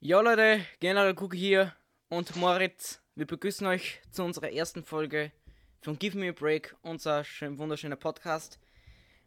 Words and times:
Ja 0.00 0.20
Leute, 0.20 0.64
General 0.78 1.12
Cook 1.18 1.34
hier 1.34 1.74
und 2.08 2.36
Moritz. 2.36 3.02
Wir 3.16 3.26
begrüßen 3.26 3.66
euch 3.66 4.00
zu 4.12 4.22
unserer 4.22 4.52
ersten 4.52 4.84
Folge 4.84 5.32
von 5.80 5.98
Give 5.98 6.16
Me 6.16 6.28
a 6.28 6.32
Break, 6.32 6.76
unser 6.82 7.24
schön, 7.24 7.58
wunderschöner 7.58 7.96
Podcast 7.96 8.60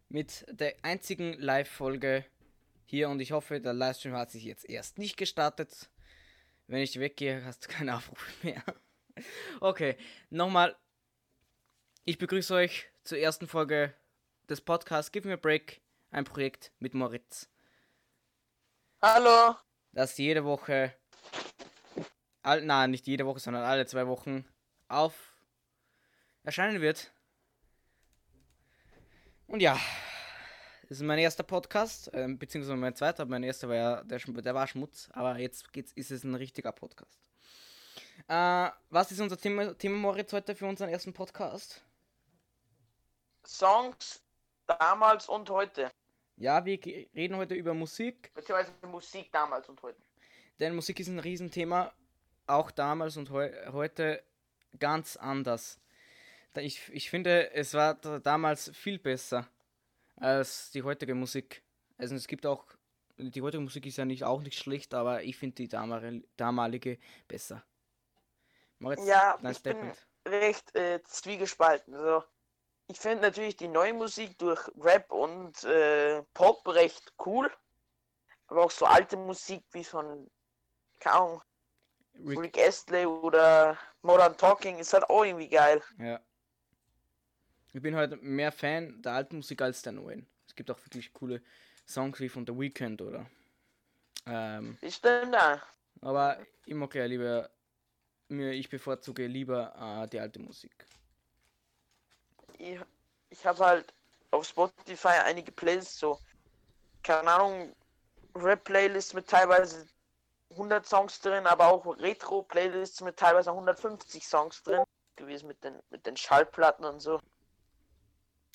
mit 0.08 0.46
der 0.50 0.74
einzigen 0.82 1.34
Live-Folge 1.34 2.24
hier 2.86 3.10
und 3.10 3.20
ich 3.20 3.34
hoffe, 3.34 3.60
der 3.60 3.74
Livestream 3.74 4.16
hat 4.16 4.32
sich 4.32 4.46
jetzt 4.46 4.64
erst 4.64 4.98
nicht 4.98 5.18
gestartet. 5.18 5.90
Wenn 6.68 6.80
ich 6.80 6.98
weggehe, 6.98 7.44
hast 7.44 7.66
du 7.66 7.68
keinen 7.68 7.90
Aufruf 7.90 8.26
mehr. 8.42 8.64
okay, 9.60 9.98
nochmal. 10.30 10.78
Ich 12.06 12.18
begrüße 12.18 12.56
euch 12.56 12.88
zur 13.04 13.18
ersten 13.18 13.46
Folge 13.46 13.94
des 14.48 14.62
Podcasts 14.62 15.12
Give 15.12 15.28
Me 15.28 15.34
a 15.34 15.38
Break, 15.38 15.82
ein 16.12 16.24
Projekt 16.24 16.72
mit 16.80 16.94
Moritz. 16.94 17.50
Hallo. 19.02 19.58
Das 19.94 20.18
jede 20.18 20.46
Woche, 20.46 20.94
all, 22.44 22.62
nein, 22.62 22.92
nicht 22.92 23.08
jede 23.08 23.26
Woche, 23.26 23.40
sondern 23.40 23.64
alle 23.64 23.86
zwei 23.86 24.08
Wochen 24.08 24.46
auf 24.88 25.34
erscheinen 26.44 26.82
wird. 26.82 27.12
Und 29.48 29.62
ja, 29.62 29.78
das 30.84 31.00
ist 31.00 31.04
mein 31.04 31.20
erster 31.20 31.44
Podcast, 31.44 32.14
äh, 32.14 32.28
beziehungsweise 32.28 32.78
mein 32.78 32.96
zweiter. 32.96 33.26
Mein 33.26 33.44
erster 33.44 33.68
war 33.68 33.76
ja, 33.76 34.04
der, 34.04 34.20
der 34.20 34.56
war 34.56 34.68
Schmutz, 34.68 35.10
aber 35.12 35.38
jetzt 35.38 35.74
geht's, 35.74 35.92
ist 35.94 36.12
es 36.12 36.24
ein 36.24 36.36
richtiger 36.36 36.72
Podcast. 36.72 37.20
Äh, 38.28 38.70
was 38.90 39.12
ist 39.12 39.20
unser 39.20 39.38
Thema, 39.38 39.78
Thema 39.78 39.98
Moritz 39.98 40.32
heute 40.32 40.56
für 40.56 40.68
unseren 40.68 40.90
ersten 40.90 41.14
Podcast? 41.14 41.84
Songs 43.46 44.24
damals 44.68 45.28
und 45.28 45.50
heute. 45.50 45.92
Ja, 46.42 46.66
wir 46.66 46.80
reden 47.16 47.36
heute 47.36 47.54
über 47.54 47.76
Musik, 47.76 48.32
Beziehungsweise 48.34 48.72
Musik 48.88 49.32
damals 49.32 49.70
und 49.70 49.80
heute. 49.84 50.02
denn 50.60 50.74
Musik 50.74 51.00
ist 51.00 51.08
ein 51.08 51.20
Riesenthema, 51.20 51.94
auch 52.48 52.72
damals 52.72 53.16
und 53.18 53.30
heu 53.30 53.48
heute 53.72 54.24
ganz 54.80 55.18
anders. 55.18 55.80
Ich, 56.56 56.90
ich 56.92 57.12
finde, 57.12 57.52
es 57.54 57.76
war 57.76 57.94
da- 57.94 58.18
damals 58.18 58.72
viel 58.76 58.98
besser 58.98 59.48
als 60.16 60.72
die 60.72 60.82
heutige 60.82 61.14
Musik. 61.14 61.62
Also 62.00 62.16
es 62.16 62.28
gibt 62.28 62.48
auch, 62.48 62.66
die 63.20 63.42
heutige 63.44 63.62
Musik 63.62 63.86
ist 63.86 63.98
ja 63.98 64.06
nicht 64.06 64.24
auch 64.24 64.42
nicht 64.42 64.58
schlecht, 64.58 64.96
aber 64.96 65.22
ich 65.22 65.38
finde 65.38 65.58
die 65.58 65.68
damalige, 65.68 66.28
damalige 66.38 66.98
besser. 67.28 67.64
Moritz, 68.80 69.06
Ja, 69.06 69.36
ich 69.36 69.42
bin 69.44 69.54
Statement. 69.54 70.08
recht 70.28 70.76
äh, 70.76 71.04
zwiegespalten. 71.04 71.94
Also, 71.94 72.24
ich 72.92 73.00
finde 73.00 73.22
natürlich 73.22 73.56
die 73.56 73.68
neue 73.68 73.94
Musik 73.94 74.38
durch 74.38 74.60
Rap 74.80 75.12
und 75.12 75.64
äh, 75.64 76.22
Pop 76.34 76.68
recht 76.68 77.14
cool. 77.26 77.52
Aber 78.48 78.66
auch 78.66 78.72
so 78.72 78.86
alte 78.86 79.16
Musik 79.18 79.64
wie 79.72 79.84
von, 79.84 80.30
Ahnung, 81.06 81.42
Rick, 82.26 82.40
Rick 82.40 82.58
Astley 82.58 83.06
oder 83.06 83.78
Modern 84.02 84.36
Talking 84.38 84.78
ist 84.78 84.94
halt 84.94 85.10
auch 85.10 85.24
irgendwie 85.24 85.50
geil. 85.50 85.82
ja. 85.98 86.20
Ich 87.74 87.82
bin 87.82 87.96
heute 87.96 88.18
mehr 88.18 88.52
Fan 88.52 89.02
der 89.02 89.14
alten 89.14 89.38
Musik 89.38 89.62
als 89.62 89.82
der 89.82 89.94
neuen. 89.94 90.28
Es 90.46 90.54
gibt 90.54 90.70
auch 90.70 90.78
wirklich 90.84 91.14
coole 91.14 91.42
Songs 91.88 92.20
wie 92.20 92.28
von 92.28 92.46
The 92.46 92.52
Weeknd 92.54 93.02
oder. 93.02 93.26
Ähm, 94.26 94.78
Das 94.82 94.96
stimmt 94.96 95.34
ja. 95.34 95.62
aber 96.02 96.46
immer 96.66 96.86
okay, 96.86 97.08
lieber. 97.08 97.50
Mir, 98.28 98.52
ich 98.52 98.70
bevorzuge 98.70 99.26
lieber 99.28 99.74
äh, 100.04 100.10
die 100.10 100.20
alte 100.20 100.40
Musik. 100.40 100.86
Ich, 102.62 102.80
ich 103.30 103.46
habe 103.46 103.66
halt 103.66 103.94
auf 104.30 104.46
Spotify 104.46 105.20
einige 105.26 105.52
Playlists, 105.52 106.00
so, 106.00 106.20
keine 107.04 107.32
Ahnung, 107.32 107.76
Rap-Playlists 108.36 109.14
mit 109.14 109.28
teilweise 109.28 109.88
100 110.52 110.86
Songs 110.86 111.20
drin, 111.20 111.48
aber 111.48 111.68
auch 111.68 111.86
Retro-Playlists 111.86 113.02
mit 113.02 113.18
teilweise 113.18 113.50
150 113.50 114.28
Songs 114.28 114.62
drin 114.64 114.84
gewesen 115.16 115.48
mit 115.48 115.64
den, 115.64 115.82
mit 115.90 116.06
den 116.06 116.16
Schallplatten 116.16 116.86
und 116.86 117.00
so. 117.00 117.20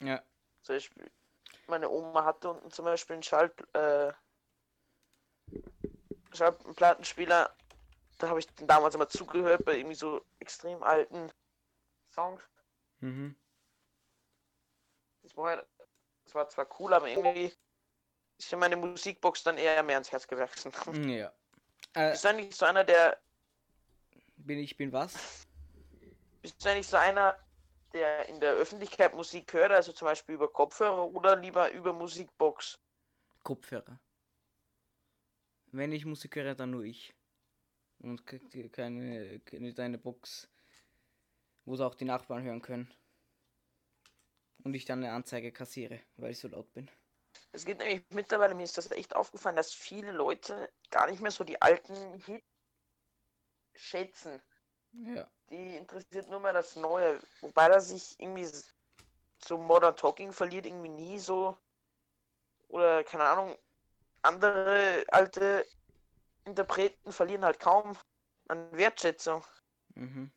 Ja, 0.01 0.23
Zum 0.63 0.77
Beispiel, 0.77 1.11
meine 1.67 1.89
Oma 1.91 2.25
hatte 2.25 2.51
unten 2.51 2.71
zum 2.71 2.85
Beispiel 2.85 3.15
einen 3.15 3.23
Schall, 3.23 3.53
äh, 3.73 4.13
Schallplattenspieler. 6.33 7.55
Da 8.19 8.29
habe 8.29 8.39
ich 8.39 8.47
damals 8.55 8.95
immer 8.95 9.09
zugehört 9.09 9.65
bei 9.65 9.77
irgendwie 9.77 9.97
so 9.97 10.25
extrem 10.39 10.83
alten 10.83 11.31
Songs. 12.15 12.43
mhm. 13.01 13.37
Das 15.27 15.37
war, 15.37 15.67
das 16.25 16.35
war 16.35 16.49
zwar 16.49 16.69
cool, 16.79 16.95
aber 16.95 17.09
irgendwie 17.09 17.53
ist 18.39 18.53
mir 18.53 18.59
meine 18.59 18.77
Musikbox 18.77 19.43
dann 19.43 19.59
eher 19.59 19.83
mehr 19.83 19.97
ans 19.97 20.13
Herz 20.13 20.27
gewachsen. 20.27 20.73
Ja. 21.09 21.33
Äh, 21.95 22.11
Bist 22.11 22.25
du 22.25 22.29
eigentlich 22.29 22.55
so 22.55 22.67
einer, 22.67 22.85
der. 22.85 23.19
bin 24.37 24.59
ich 24.59 24.77
bin 24.77 24.93
was? 24.93 25.47
Bist 26.43 26.63
du 26.63 26.69
eigentlich 26.69 26.89
so 26.89 26.99
einer, 26.99 27.39
der 27.95 28.29
in 28.29 28.39
der 28.39 28.53
Öffentlichkeit 28.53 29.15
Musik 29.15 29.55
hört, 29.55 29.73
also 29.73 29.93
zum 29.93 30.05
Beispiel 30.05 30.35
über 30.35 30.53
Kopfhörer 30.53 31.07
oder 31.07 31.37
lieber 31.37 31.71
über 31.71 31.95
Musikbox? 31.95 32.79
Kopfhörer. 33.43 33.99
Wenn 35.73 35.93
ich 35.93 36.05
Musik 36.05 36.37
höre, 36.37 36.55
dann 36.55 36.73
nur 36.73 36.85
ich. 36.85 37.15
Und 38.01 38.27
keine, 38.27 39.41
nicht 39.53 39.81
eine 39.81 39.97
Box, 39.97 40.51
wo 41.65 41.75
es 41.75 41.81
auch 41.81 41.95
die 41.95 42.05
Nachbarn 42.05 42.43
hören 42.43 42.61
können. 42.61 42.93
Und 44.67 44.75
ich 44.75 44.85
dann 44.85 45.05
eine 45.05 45.13
Anzeige 45.13 45.53
kassiere, 45.53 46.01
weil 46.17 46.33
ich 46.33 46.41
so 46.41 46.49
laut 46.49 46.75
bin. 46.75 46.91
Es 47.53 47.65
geht 47.65 47.79
nämlich 47.79 48.03
mittlerweile, 48.11 48.53
mir 48.53 48.65
ist 48.65 48.77
das 48.77 48.91
echt 48.91 49.15
aufgefallen, 49.15 49.55
dass 49.55 49.73
viele 49.73 50.11
Leute 50.11 50.69
gar 50.91 51.09
nicht 51.09 51.23
mehr 51.23 51.31
so 51.31 51.45
die 51.45 51.63
alten 51.63 51.95
Hits 52.25 52.45
schätzen. 53.77 54.43
Ja. 54.93 55.31
Die 55.51 55.77
interessiert 55.77 56.29
nur 56.29 56.41
mehr 56.41 56.53
das 56.53 56.75
Neue. 56.75 57.21
Wobei 57.43 57.69
das 57.69 57.91
sich 57.91 58.19
irgendwie 58.19 58.49
so 59.39 59.57
Modern 59.57 59.95
Talking 59.95 60.33
verliert 60.33 60.67
irgendwie 60.67 60.89
nie 60.89 61.21
so. 61.21 61.57
Oder 62.67 63.05
keine 63.05 63.23
Ahnung, 63.23 63.57
andere 64.23 65.05
alte 65.13 65.65
Interpreten 66.45 67.13
verlieren 67.13 67.45
halt 67.45 67.61
kaum 67.61 67.97
an 68.49 68.73
Wertschätzung. 68.73 69.45
Mhm. 69.95 70.33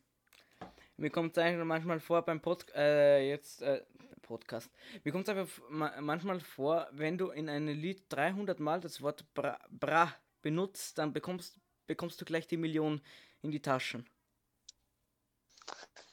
Mir 1.00 1.10
kommt 1.10 1.36
es 1.36 1.42
eigentlich 1.42 1.64
manchmal 1.64 1.98
vor 1.98 2.22
beim 2.22 2.42
Pod 2.42 2.66
äh, 2.74 3.26
jetzt 3.26 3.62
äh, 3.62 3.82
Podcast. 4.20 4.70
Mir 5.02 5.12
kommt 5.12 5.26
es 5.26 5.34
einfach 5.34 5.62
manchmal 5.70 6.40
vor, 6.40 6.88
wenn 6.92 7.16
du 7.16 7.30
in 7.30 7.48
einem 7.48 7.74
Lied 7.74 8.04
300 8.10 8.60
Mal 8.60 8.80
das 8.80 9.00
Wort 9.00 9.24
bra, 9.32 9.58
bra 9.70 10.14
benutzt, 10.42 10.98
dann 10.98 11.12
bekommst 11.14 11.58
bekommst 11.86 12.20
du 12.20 12.24
gleich 12.26 12.46
die 12.46 12.58
Million 12.58 13.00
in 13.40 13.50
die 13.50 13.62
Taschen. 13.62 14.08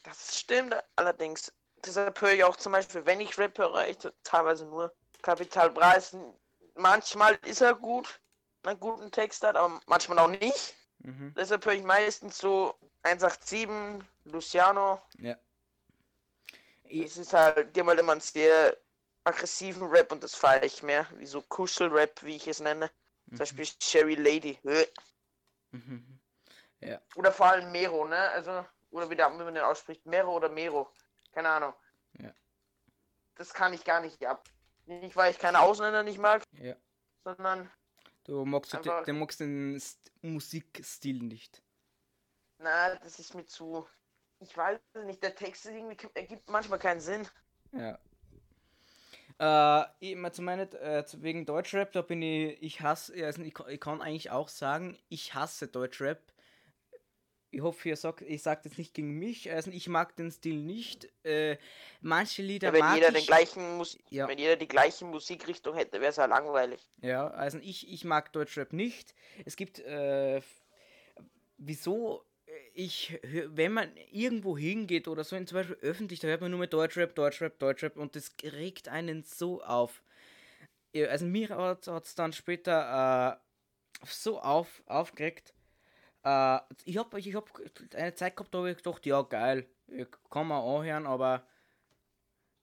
Das 0.03 0.39
stimmt 0.39 0.73
allerdings. 0.95 1.53
Deshalb 1.85 2.19
höre 2.21 2.31
ich 2.31 2.43
auch 2.45 2.55
zum 2.55 2.71
Beispiel, 2.71 3.05
wenn 3.05 3.19
ich 3.19 3.37
Rap 3.37 3.57
höre, 3.59 3.89
ich 3.89 3.97
teilweise 4.23 4.65
nur 4.65 4.95
Kapital 5.21 5.69
Bra. 5.69 5.91
Ist 5.91 6.15
Manchmal 6.75 7.37
ist 7.45 7.61
er 7.61 7.75
gut, 7.75 8.21
einen 8.63 8.79
guten 8.79 9.11
Text 9.11 9.43
hat, 9.43 9.57
aber 9.57 9.81
manchmal 9.85 10.19
auch 10.19 10.29
nicht. 10.29 10.75
Mhm. 10.99 11.33
Deshalb 11.35 11.65
höre 11.65 11.73
ich 11.73 11.83
meistens 11.83 12.37
so 12.37 12.75
187, 13.03 14.05
Luciano. 14.31 15.01
Ja. 15.19 15.37
Es 16.89 17.17
ist 17.17 17.33
halt, 17.33 17.75
die 17.75 17.79
haben 17.81 17.87
halt 17.89 17.99
immer 17.99 18.13
einen 18.13 18.21
sehr 18.21 18.77
aggressiven 19.23 19.83
Rap 19.87 20.11
und 20.11 20.23
das 20.23 20.35
feiere 20.35 20.63
ich 20.63 20.83
mehr. 20.83 21.05
Wie 21.17 21.25
so 21.25 21.41
Kuschelrap, 21.41 22.23
wie 22.23 22.35
ich 22.37 22.47
es 22.47 22.59
nenne. 22.59 22.89
Zum 23.29 23.39
Beispiel 23.39 23.67
Sherry 23.81 24.15
Lady. 24.15 24.57
Mhm. 25.71 26.19
Ja. 26.79 27.01
Oder 27.15 27.31
vor 27.33 27.47
allem 27.47 27.71
Mero, 27.73 28.07
ne? 28.07 28.17
Also, 28.29 28.65
oder 28.91 29.09
wie, 29.09 29.15
der, 29.15 29.29
wie 29.33 29.43
man 29.43 29.53
den 29.53 29.63
ausspricht. 29.63 30.05
Mero 30.05 30.33
oder 30.33 30.47
Mero. 30.47 30.89
Keine 31.33 31.49
Ahnung. 31.49 31.73
Ja. 32.19 32.33
Das 33.35 33.53
kann 33.53 33.73
ich 33.73 33.83
gar 33.83 33.99
nicht 33.99 34.25
ab. 34.25 34.47
Nicht, 34.85 35.15
weil 35.17 35.31
ich 35.31 35.39
keine 35.39 35.59
Ausländer 35.59 36.03
nicht 36.03 36.19
mag, 36.19 36.43
Ja. 36.53 36.75
sondern, 37.25 37.69
Du 38.23 38.43
magst, 38.45 38.73
du, 38.73 38.77
Einfach- 38.77 39.03
du 39.05 39.13
magst 39.13 39.39
den 39.41 39.79
St 39.79 40.11
Musikstil 40.21 41.23
nicht. 41.23 41.61
na, 42.57 42.95
das 42.95 43.19
ist 43.19 43.33
mir 43.33 43.45
zu. 43.45 43.87
Ich 44.39 44.55
weiß 44.55 44.79
nicht, 45.05 45.23
der 45.23 45.35
Text 45.35 45.65
irgendwie, 45.65 45.97
ergibt 46.13 46.49
manchmal 46.49 46.79
keinen 46.79 46.99
Sinn. 46.99 47.27
Ja. 47.71 47.97
Äh, 49.39 49.85
ich, 49.99 50.15
mal 50.15 50.31
zu 50.31 50.41
meinen, 50.41 50.71
äh, 50.73 51.03
wegen 51.17 51.45
Deutschrap, 51.45 51.91
da 51.91 52.01
bin 52.01 52.21
ich, 52.21 52.61
ich 52.61 52.81
hasse, 52.81 53.13
also 53.25 53.41
ich, 53.41 53.53
kann- 53.53 53.69
ich 53.69 53.79
kann 53.79 54.01
eigentlich 54.01 54.31
auch 54.31 54.49
sagen, 54.49 54.97
ich 55.09 55.33
hasse 55.33 55.67
Deutschrap. 55.67 56.19
Ich 57.49 57.61
hoffe, 57.61 57.89
ihr 57.89 57.95
sagt, 57.97 58.21
ich 58.21 58.43
sagt 58.43 58.65
jetzt 58.65 58.77
nicht 58.77 58.93
gegen 58.93 59.17
mich, 59.19 59.49
also 59.49 59.71
ich 59.71 59.87
mag 59.87 60.15
den 60.17 60.31
Stil 60.31 60.61
nicht. 60.61 61.07
Äh, 61.23 61.57
manche 62.01 62.41
Lieder 62.41 62.67
Ja, 62.67 62.73
wenn 62.73 62.79
mag 62.81 62.95
jeder 62.95 63.07
ich, 63.09 63.15
den 63.15 63.25
gleichen 63.25 63.77
Mus 63.77 63.97
Ja. 64.09 64.27
wenn 64.27 64.37
jeder 64.37 64.57
die 64.57 64.67
gleiche 64.67 65.05
Musikrichtung 65.05 65.73
hätte, 65.75 66.01
wäre 66.01 66.09
es 66.09 66.17
ja 66.17 66.25
langweilig. 66.25 66.89
Ja, 67.01 67.27
also 67.29 67.57
ich, 67.59 67.89
ich 67.91 68.03
mag 68.03 68.33
Deutschrap 68.33 68.73
nicht. 68.73 69.15
Es 69.45 69.55
gibt, 69.55 69.79
äh, 69.79 70.41
wieso 71.57 72.26
ich, 72.77 73.19
wenn 73.23 73.73
man 73.73 73.89
irgendwo 74.11 74.55
hingeht 74.55 75.07
oder 75.07 75.23
so, 75.23 75.35
zum 75.43 75.55
Beispiel 75.55 75.77
öffentlich, 75.81 76.19
da 76.19 76.27
hört 76.27 76.41
man 76.41 76.51
nur 76.51 76.59
mit 76.59 76.71
Deutschrap, 76.71 77.15
Deutschrap, 77.15 77.57
Deutschrap 77.57 77.97
und 77.97 78.15
das 78.15 78.31
regt 78.43 78.87
einen 78.87 79.23
so 79.23 79.63
auf. 79.63 80.03
Also 80.95 81.25
mir 81.25 81.49
hat 81.49 81.87
es 81.87 82.13
dann 82.13 82.33
später 82.33 83.39
äh, 84.03 84.05
so 84.05 84.39
auf, 84.39 84.83
aufgeregt, 84.85 85.55
äh, 86.23 86.59
ich 86.85 86.97
hab, 86.97 87.15
ich 87.15 87.33
hab 87.33 87.51
eine 87.95 88.13
Zeit 88.13 88.35
gehabt, 88.35 88.53
da 88.53 88.59
habe 88.59 88.69
ich 88.69 88.77
gedacht, 88.77 89.07
ja 89.07 89.23
geil, 89.23 89.65
kann 90.29 90.47
man 90.47 90.61
anhören, 90.61 91.07
aber 91.07 91.47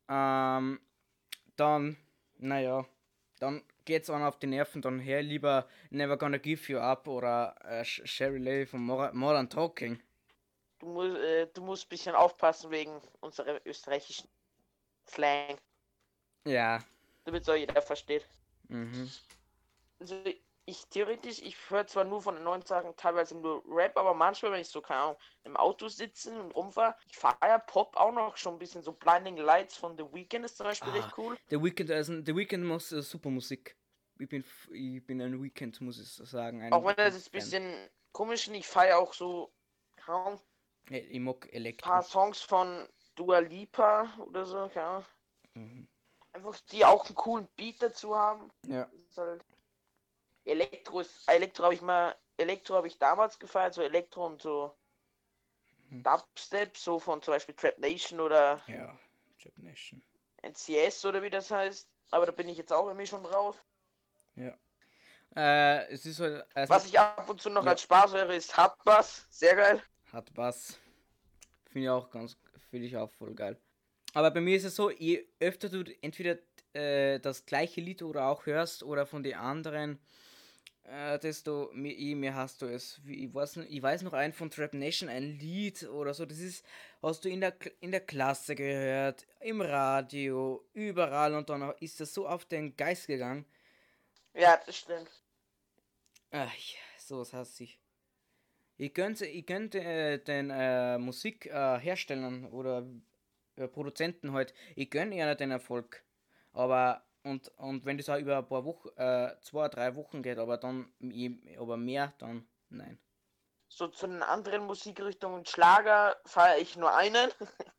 ähm, 0.09 0.79
dann, 1.57 1.97
naja, 2.39 2.87
dann 3.41 3.63
geht's 3.85 4.11
an 4.11 4.23
auf 4.23 4.39
die 4.39 4.47
Nerven, 4.47 4.83
dann 4.83 4.99
her 4.99 5.23
lieber 5.23 5.69
Never 5.91 6.17
Gonna 6.17 6.39
Give 6.39 6.73
You 6.73 6.79
Up 6.79 7.07
oder 7.09 7.55
äh, 7.65 7.85
Sherry 7.85 8.39
Levy 8.39 8.67
von 8.67 8.81
Modern 8.83 9.49
Talking. 9.49 10.01
Du 10.79 10.87
musst, 10.87 11.17
äh, 11.17 11.47
du 11.53 11.63
musst 11.63 11.87
ein 11.87 11.89
bisschen 11.89 12.15
aufpassen 12.15 12.71
wegen 12.71 13.01
unserer 13.21 13.61
österreichischen 13.67 14.29
Slang. 15.09 15.59
Ja. 16.45 16.85
Damit 17.25 17.43
es 17.43 17.49
auch 17.49 17.55
jeder 17.55 17.81
versteht. 17.81 18.27
Mhm. 18.69 19.11
Also 19.99 20.23
ich 20.67 20.87
theoretisch, 20.89 21.41
ich 21.43 21.57
höre 21.69 21.87
zwar 21.87 22.05
nur 22.05 22.23
von 22.23 22.37
den 22.37 22.45
neuen 22.45 22.63
Sachen 22.63 22.97
teilweise 22.97 23.37
nur 23.37 23.63
Rap, 23.69 23.97
aber 23.97 24.15
manchmal, 24.15 24.53
wenn 24.53 24.61
ich 24.61 24.69
so, 24.69 24.81
keine 24.81 25.01
Ahnung, 25.01 25.17
im 25.45 25.57
Auto 25.57 25.89
sitze 25.89 26.39
und 26.41 26.53
rumfahre, 26.53 26.97
ich 27.07 27.17
fahre 27.17 27.37
ja 27.43 27.59
Pop 27.59 27.97
auch 27.97 28.13
noch 28.13 28.37
schon 28.37 28.55
ein 28.55 28.59
bisschen. 28.59 28.83
So 28.83 28.93
Blinding 28.93 29.37
Lights 29.37 29.77
von 29.77 29.97
The 29.97 30.05
Weeknd 30.05 30.45
ist 30.45 30.57
zum 30.57 30.67
Beispiel 30.67 30.91
ah, 30.91 30.97
recht 30.97 31.19
cool. 31.19 31.37
The 31.51 31.63
Weeknd, 31.63 31.91
also 31.91 32.15
The 32.15 32.35
Weeknd 32.35 32.65
muss 32.65 32.93
uh, 32.93 33.03
super 33.03 33.31
Musik. 33.31 33.77
Ich 34.19 34.29
bin, 34.29 34.45
ich 34.71 35.05
bin 35.05 35.21
ein 35.21 35.43
Weekend, 35.43 35.81
muss 35.81 36.01
ich 36.01 36.29
sagen. 36.29 36.63
Ein 36.63 36.73
auch 36.73 36.85
wenn 36.85 36.97
das 36.97 37.15
ist 37.15 37.29
ein 37.29 37.33
bisschen 37.33 37.91
komisch 38.13 38.49
ist, 38.49 38.55
ich 38.55 38.67
feiere 38.67 38.99
auch 38.99 39.13
so 39.13 39.53
kaum. 39.97 40.41
Ja, 40.89 40.99
ich 40.99 41.21
mag 41.21 41.53
Elektro. 41.53 41.91
Ein 41.91 41.95
paar 41.95 42.03
Songs 42.03 42.41
von 42.41 42.89
Dua 43.17 43.41
Lipa 43.41 44.15
oder 44.19 44.45
so, 44.47 44.71
ja. 44.75 45.05
Mhm. 45.55 45.89
Einfach 46.33 46.59
die 46.71 46.85
auch 46.85 47.05
einen 47.07 47.15
coolen 47.15 47.49
Beat 47.57 47.83
dazu 47.83 48.17
haben. 48.17 48.51
Ja. 48.67 48.89
Halt 49.17 49.45
Elektro 50.45 51.01
ist, 51.01 51.29
Elektro 51.29 51.65
habe 51.65 51.75
ich 51.75 51.83
mal, 51.83 52.15
Elektro 52.37 52.75
habe 52.75 52.87
ich 52.87 52.99
damals 52.99 53.39
gefeiert, 53.39 53.75
so 53.75 53.83
Elektro 53.83 54.27
und 54.27 54.43
so 54.43 54.75
mhm. 55.89 56.03
Dubstep, 56.03 56.77
so 56.77 56.99
von 56.99 57.23
zum 57.23 57.35
Beispiel 57.35 57.55
Trap 57.55 57.79
Nation 57.79 58.21
oder 58.21 58.63
ja, 58.67 58.99
Trap 59.41 59.59
Nation. 59.59 60.03
NCS 60.43 61.05
oder 61.07 61.23
wie 61.23 61.31
das 61.31 61.51
heißt. 61.51 61.89
Aber 62.11 62.27
da 62.27 62.33
bin 62.33 62.49
ich 62.49 62.59
jetzt 62.59 62.73
auch 62.73 62.87
irgendwie 62.87 63.07
schon 63.07 63.25
drauf. 63.25 63.65
Ja. 64.37 64.57
Äh, 65.37 65.89
es 65.93 66.07
ist 66.07 66.21
halt, 66.21 66.47
also 66.55 66.73
Was 66.73 66.87
ich 66.87 66.99
ab 66.99 67.29
und 67.29 67.41
zu 67.41 67.51
noch 67.51 67.65
ja. 67.65 67.73
als 67.73 67.83
Spaß 67.83 68.13
höre, 68.13 68.31
ist 68.31 68.57
Hardbass. 68.57 69.27
Sehr 69.31 69.57
geil. 69.57 69.83
Hardbass. 70.13 70.79
Finde 71.65 71.87
ich 71.87 71.91
auch 71.91 72.11
ganz, 72.11 72.37
finde 72.71 72.87
ich 72.87 72.97
auch 72.97 73.11
voll 73.11 73.35
geil. 73.35 73.59
Aber 74.13 74.31
bei 74.31 74.41
mir 74.41 74.57
ist 74.57 74.65
es 74.65 74.77
so, 74.77 74.91
je 74.91 75.27
öfter 75.41 75.69
du 75.69 75.83
entweder 76.03 76.39
äh, 76.73 77.19
das 77.19 77.47
gleiche 77.47 77.81
Lied 77.81 78.03
oder 78.03 78.29
auch 78.29 78.47
hörst 78.47 78.85
oder 78.85 79.07
von 79.07 79.25
den 79.25 79.35
anderen, 79.35 79.99
äh, 80.85 81.19
desto 81.19 81.71
mehr, 81.73 82.17
mehr 82.17 82.35
hast 82.35 82.63
du 82.63 82.67
es. 82.67 83.01
Ich 83.07 83.33
weiß, 83.33 83.59
ich 83.69 83.83
weiß 83.83 84.03
noch 84.03 84.13
ein 84.13 84.33
von 84.33 84.51
Trap 84.51 84.75
Nation, 84.75 85.09
ein 85.09 85.39
Lied 85.39 85.83
oder 85.85 86.15
so, 86.15 86.27
das 86.27 86.39
ist, 86.39 86.65
hast 87.03 87.25
du 87.25 87.29
in 87.29 87.41
der, 87.41 87.55
in 87.81 87.91
der 87.91 88.01
Klasse 88.01 88.55
gehört, 88.55 89.27
im 89.41 89.61
Radio, 89.61 90.65
überall 90.73 91.35
und 91.35 91.49
dann 91.49 91.73
ist 91.81 92.01
das 92.01 92.15
so 92.15 92.29
auf 92.29 92.45
den 92.45 92.77
Geist 92.77 93.07
gegangen. 93.07 93.45
Ja, 94.35 94.61
das 94.65 94.77
stimmt. 94.77 95.11
Ach, 96.31 96.53
so 96.99 97.21
was 97.21 97.33
hasse 97.33 97.65
ich. 97.65 97.79
Ich 98.77 98.93
könnte, 98.93 99.25
ich 99.27 99.47
könnte 99.47 99.81
äh, 99.81 100.19
den 100.19 100.51
äh, 100.51 100.99
Musikherstellern 100.99 102.45
äh, 102.45 102.49
oder 102.49 102.85
äh, 103.57 103.69
Produzenten 103.69 104.33
halt, 104.33 104.53
ich 104.75 104.91
gönne 104.91 105.15
ihnen 105.15 105.37
den 105.37 105.53
Erfolg. 105.53 106.03
Aber 106.53 107.05
und, 107.25 107.49
und 107.57 107.85
wenn 107.85 107.97
das 107.97 108.09
auch 108.09 108.19
über 108.19 108.39
ein 108.39 108.47
paar 108.47 108.65
Wochen, 108.65 108.89
äh, 108.97 109.35
zwei, 109.41 109.69
drei 109.69 109.97
Wochen 109.97 110.23
geht, 110.23 110.39
aber 110.39 110.59
dann 110.59 110.93
aber 111.59 111.77
mehr, 111.77 112.13
dann 112.19 112.47
nein. 112.69 112.99
So 113.69 113.89
zu 113.89 114.07
den 114.07 114.23
anderen 114.23 114.67
Musikrichtungen 114.67 115.45
Schlager 115.47 116.17
feiere 116.27 116.59
ich 116.59 116.77
nur 116.77 116.95
einen. 116.95 117.31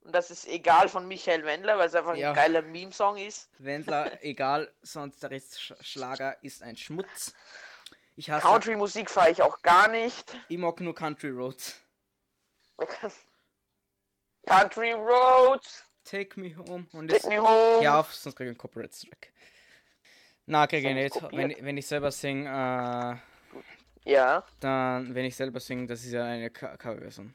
Und 0.00 0.14
das 0.14 0.30
ist 0.30 0.46
egal 0.46 0.90
von 0.90 1.08
Michael 1.08 1.44
Wendler, 1.46 1.78
weil 1.78 1.86
es 1.86 1.94
einfach 1.94 2.14
ja. 2.14 2.30
ein 2.30 2.34
geiler 2.34 2.60
Meme-Song 2.60 3.16
ist. 3.16 3.48
Wendler, 3.58 4.22
egal, 4.22 4.70
sonst 4.82 5.22
der 5.22 5.30
Rest 5.30 5.58
Schlager 5.80 6.36
ist 6.42 6.62
ein 6.62 6.76
Schmutz. 6.76 7.32
Ich 8.16 8.30
hasse 8.30 8.46
Country-Musik 8.46 9.10
fahre 9.10 9.30
ich 9.30 9.40
auch 9.40 9.62
gar 9.62 9.88
nicht. 9.88 10.36
Ich 10.48 10.58
mag 10.58 10.78
nur 10.80 10.94
Country 10.94 11.30
Roads. 11.30 11.80
Country 14.46 14.92
Roads. 14.92 15.84
Take 16.04 16.38
me 16.38 16.54
home. 16.56 16.86
Und 16.92 17.08
Take 17.08 17.28
me 17.28 17.38
home. 17.38 17.82
Ja, 17.82 18.00
auf, 18.00 18.14
sonst 18.14 18.36
kriege 18.36 18.50
ich 18.50 18.54
einen 18.54 18.58
Copyright-Strike. 18.58 19.28
Na, 20.46 20.66
kriege 20.66 20.88
ich 20.88 20.94
nicht. 20.94 21.14
Wenn, 21.32 21.54
wenn 21.60 21.76
ich 21.78 21.86
selber 21.86 22.10
singe, 22.10 22.48
äh, 22.48 24.10
Ja. 24.10 24.44
Dann, 24.60 25.14
wenn 25.14 25.24
ich 25.24 25.34
selber 25.34 25.60
singe, 25.60 25.86
das 25.86 26.04
ist 26.04 26.12
ja 26.12 26.24
eine 26.24 26.50
Coverversion. 26.50 27.34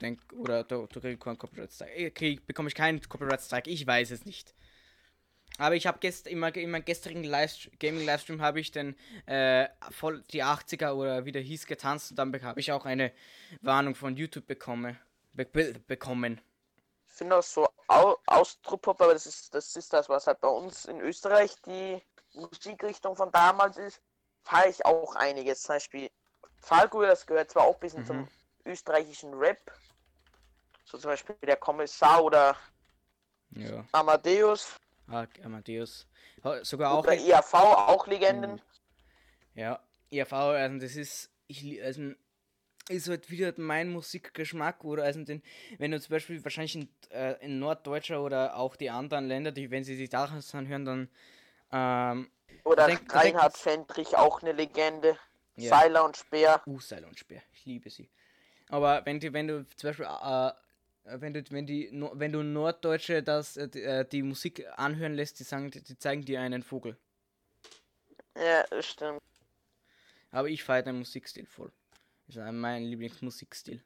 Denk, 0.00 0.20
oder 0.32 0.64
du, 0.64 0.86
du 0.86 1.00
kriegst 1.00 1.22
keinen 1.22 1.38
Copyright-Strike. 1.38 2.10
Krieg, 2.12 2.46
bekomme 2.46 2.68
ich 2.68 2.74
keinen 2.74 3.00
Copyright-Strike, 3.00 3.70
ich 3.70 3.86
weiß 3.86 4.10
es 4.10 4.24
nicht. 4.24 4.54
Aber 5.58 5.74
ich 5.74 5.86
habe 5.86 5.98
gest 5.98 6.26
in, 6.26 6.42
in 6.42 6.70
meinem 6.70 6.84
gestrigen 6.84 7.24
Livestream, 7.24 7.72
Gaming-Livestream 7.80 8.40
habe 8.40 8.60
ich 8.60 8.70
den 8.70 8.96
äh, 9.26 9.68
voll 9.90 10.22
die 10.30 10.44
80er 10.44 10.92
oder 10.92 11.24
wie 11.24 11.32
der 11.32 11.42
hieß 11.42 11.66
getanzt 11.66 12.10
und 12.10 12.16
dann 12.16 12.42
habe 12.42 12.60
ich 12.60 12.70
auch 12.70 12.84
eine 12.84 13.12
Warnung 13.60 13.94
von 13.94 14.16
YouTube 14.16 14.46
bekomme, 14.46 14.96
be 15.32 15.74
bekommen. 15.86 16.40
Finde 17.18 17.36
auch 17.36 17.42
so 17.42 17.68
Au 17.88 18.16
Austropop, 18.26 19.00
aber 19.00 19.12
das 19.12 19.26
ist, 19.26 19.52
das 19.52 19.74
ist 19.74 19.92
das, 19.92 20.08
was 20.08 20.28
halt 20.28 20.40
bei 20.40 20.48
uns 20.48 20.84
in 20.84 21.00
Österreich 21.00 21.52
die 21.66 22.00
Musikrichtung 22.34 23.16
von 23.16 23.32
damals 23.32 23.76
ist, 23.76 24.00
fahre 24.44 24.68
ich 24.68 24.86
auch 24.86 25.16
einiges. 25.16 25.62
Zum 25.62 25.74
Beispiel 25.74 26.10
Falco, 26.60 27.02
das 27.02 27.26
gehört 27.26 27.50
zwar 27.50 27.64
auch 27.64 27.74
ein 27.74 27.80
bisschen 27.80 28.02
mhm. 28.02 28.06
zum 28.06 28.28
österreichischen 28.64 29.34
Rap, 29.34 29.58
so 30.84 30.96
zum 30.96 31.10
Beispiel 31.10 31.34
der 31.42 31.56
Kommissar 31.56 32.22
oder 32.22 32.56
ja. 33.50 33.84
Amadeus. 33.90 34.76
Ah, 35.08 35.26
Amadeus. 35.42 36.06
Sogar 36.62 36.92
auch. 36.92 37.02
Oder 37.02 37.16
IAV, 37.16 37.54
auch 37.54 38.06
Legenden. 38.06 38.52
Hm. 38.52 38.62
Ja, 39.54 39.82
IAV, 40.10 40.32
also 40.32 40.78
das 40.78 40.94
ist. 40.94 41.30
Ich, 41.48 41.82
also, 41.82 42.12
ist 42.88 43.08
halt 43.08 43.30
wieder 43.30 43.52
mein 43.56 43.90
Musikgeschmack 43.90 44.84
oder 44.84 45.04
also 45.04 45.22
den, 45.22 45.42
wenn 45.78 45.90
du 45.90 46.00
zum 46.00 46.10
Beispiel 46.10 46.42
wahrscheinlich 46.42 46.74
in, 46.76 46.88
äh, 47.10 47.34
in 47.44 47.58
Norddeutscher 47.58 48.22
oder 48.22 48.56
auch 48.56 48.76
die 48.76 48.90
anderen 48.90 49.28
Länder, 49.28 49.52
die 49.52 49.70
wenn 49.70 49.84
sie 49.84 49.96
sich 49.96 50.08
da 50.08 50.30
hören, 50.30 50.84
dann 50.84 51.08
ähm, 51.70 52.30
oder 52.64 52.86
denk, 52.86 53.14
Reinhard 53.14 53.56
Fendrich 53.56 54.16
auch 54.16 54.42
eine 54.42 54.52
Legende. 54.52 55.18
Ja. 55.56 55.70
Seiler 55.70 56.04
und 56.04 56.16
Speer. 56.16 56.62
Uh, 56.66 56.78
Seiler 56.78 57.08
und 57.08 57.18
Speer, 57.18 57.42
ich 57.52 57.66
liebe 57.66 57.90
sie. 57.90 58.08
Aber 58.68 59.04
wenn 59.04 59.18
du, 59.18 59.32
wenn 59.32 59.48
du 59.48 59.66
zum 59.76 59.90
Beispiel 59.90 60.06
äh, 60.06 60.52
äh, 61.08 61.20
wenn 61.20 61.34
du, 61.34 61.42
wenn 61.50 61.66
die, 61.66 61.88
wenn 61.92 62.32
du 62.32 62.42
Norddeutsche 62.42 63.22
das, 63.22 63.56
äh, 63.56 63.68
die, 63.68 63.82
äh, 63.82 64.04
die 64.04 64.22
Musik 64.22 64.66
anhören 64.76 65.14
lässt, 65.14 65.40
die 65.40 65.44
sagen, 65.44 65.70
die 65.70 65.98
zeigen 65.98 66.24
dir 66.24 66.40
einen 66.40 66.62
Vogel. 66.62 66.96
Ja, 68.36 68.64
stimmt. 68.82 69.20
Aber 70.30 70.48
ich 70.48 70.62
feiere 70.62 70.82
den 70.82 70.98
Musikstil 70.98 71.46
voll. 71.46 71.72
Das 72.28 72.36
ist 72.36 72.52
mein 72.52 72.84
Lieblingsmusikstil. 72.84 73.82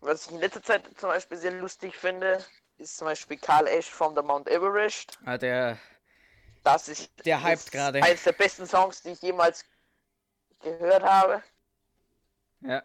Was 0.00 0.26
ich 0.26 0.32
in 0.32 0.40
letzter 0.40 0.62
Zeit 0.62 0.84
zum 0.98 1.08
Beispiel 1.08 1.38
sehr 1.38 1.52
lustig 1.52 1.96
finde, 1.96 2.44
ist 2.76 2.96
zum 2.96 3.06
Beispiel 3.06 3.38
Karl 3.38 3.66
Ash 3.66 3.88
von 3.88 4.14
der 4.14 4.22
Mount 4.22 4.48
Everest. 4.48 5.18
Ah, 5.24 5.38
der. 5.38 5.78
Das 6.62 6.88
ist. 6.88 7.10
Der 7.24 7.42
hypt 7.42 7.72
gerade. 7.72 8.02
Eines 8.02 8.24
der 8.24 8.32
besten 8.32 8.66
Songs, 8.66 9.02
die 9.02 9.10
ich 9.10 9.22
jemals 9.22 9.64
gehört 10.60 11.02
habe. 11.02 11.42
Ja 12.60 12.82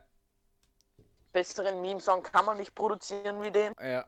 besseren 1.31 1.81
Meme-Song 1.81 2.23
kann 2.23 2.45
man 2.45 2.57
nicht 2.57 2.75
produzieren 2.75 3.41
wie 3.41 3.51
den. 3.51 3.73
Ja. 3.79 4.05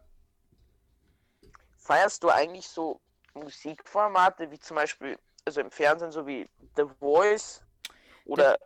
Feierst 1.77 2.24
du 2.24 2.29
eigentlich 2.29 2.67
so 2.67 3.00
Musikformate 3.34 4.50
wie 4.51 4.60
zum 4.60 4.75
Beispiel, 4.75 5.17
also 5.46 5.62
im 5.62 5.72
Fernsehen, 5.72 6.12
so 6.12 6.25
wie 6.27 6.48
The 6.75 6.84
Voice 7.00 7.62
oder 8.25 8.58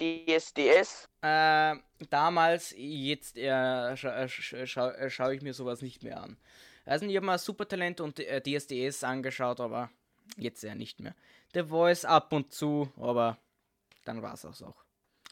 DSDS? 0.00 1.08
Äh, 1.22 1.76
damals, 2.10 2.74
jetzt 2.76 3.36
äh, 3.36 3.96
scha 3.96 4.28
scha 4.28 4.90
äh, 4.90 5.10
schaue 5.10 5.34
ich 5.34 5.42
mir 5.42 5.54
sowas 5.54 5.82
nicht 5.82 6.02
mehr 6.02 6.20
an. 6.20 6.36
Also 6.84 7.06
ich 7.06 7.16
habe 7.16 7.26
mal 7.26 7.38
Supertalent 7.38 8.00
und 8.00 8.18
äh, 8.18 8.40
DSDS 8.40 9.04
angeschaut, 9.04 9.60
aber 9.60 9.90
jetzt 10.36 10.62
ja 10.62 10.74
nicht 10.74 11.00
mehr. 11.00 11.14
The 11.54 11.64
Voice 11.64 12.04
ab 12.04 12.32
und 12.32 12.52
zu, 12.52 12.92
aber 13.00 13.38
dann 14.04 14.22
war 14.22 14.34
es 14.34 14.44
auch. 14.44 14.84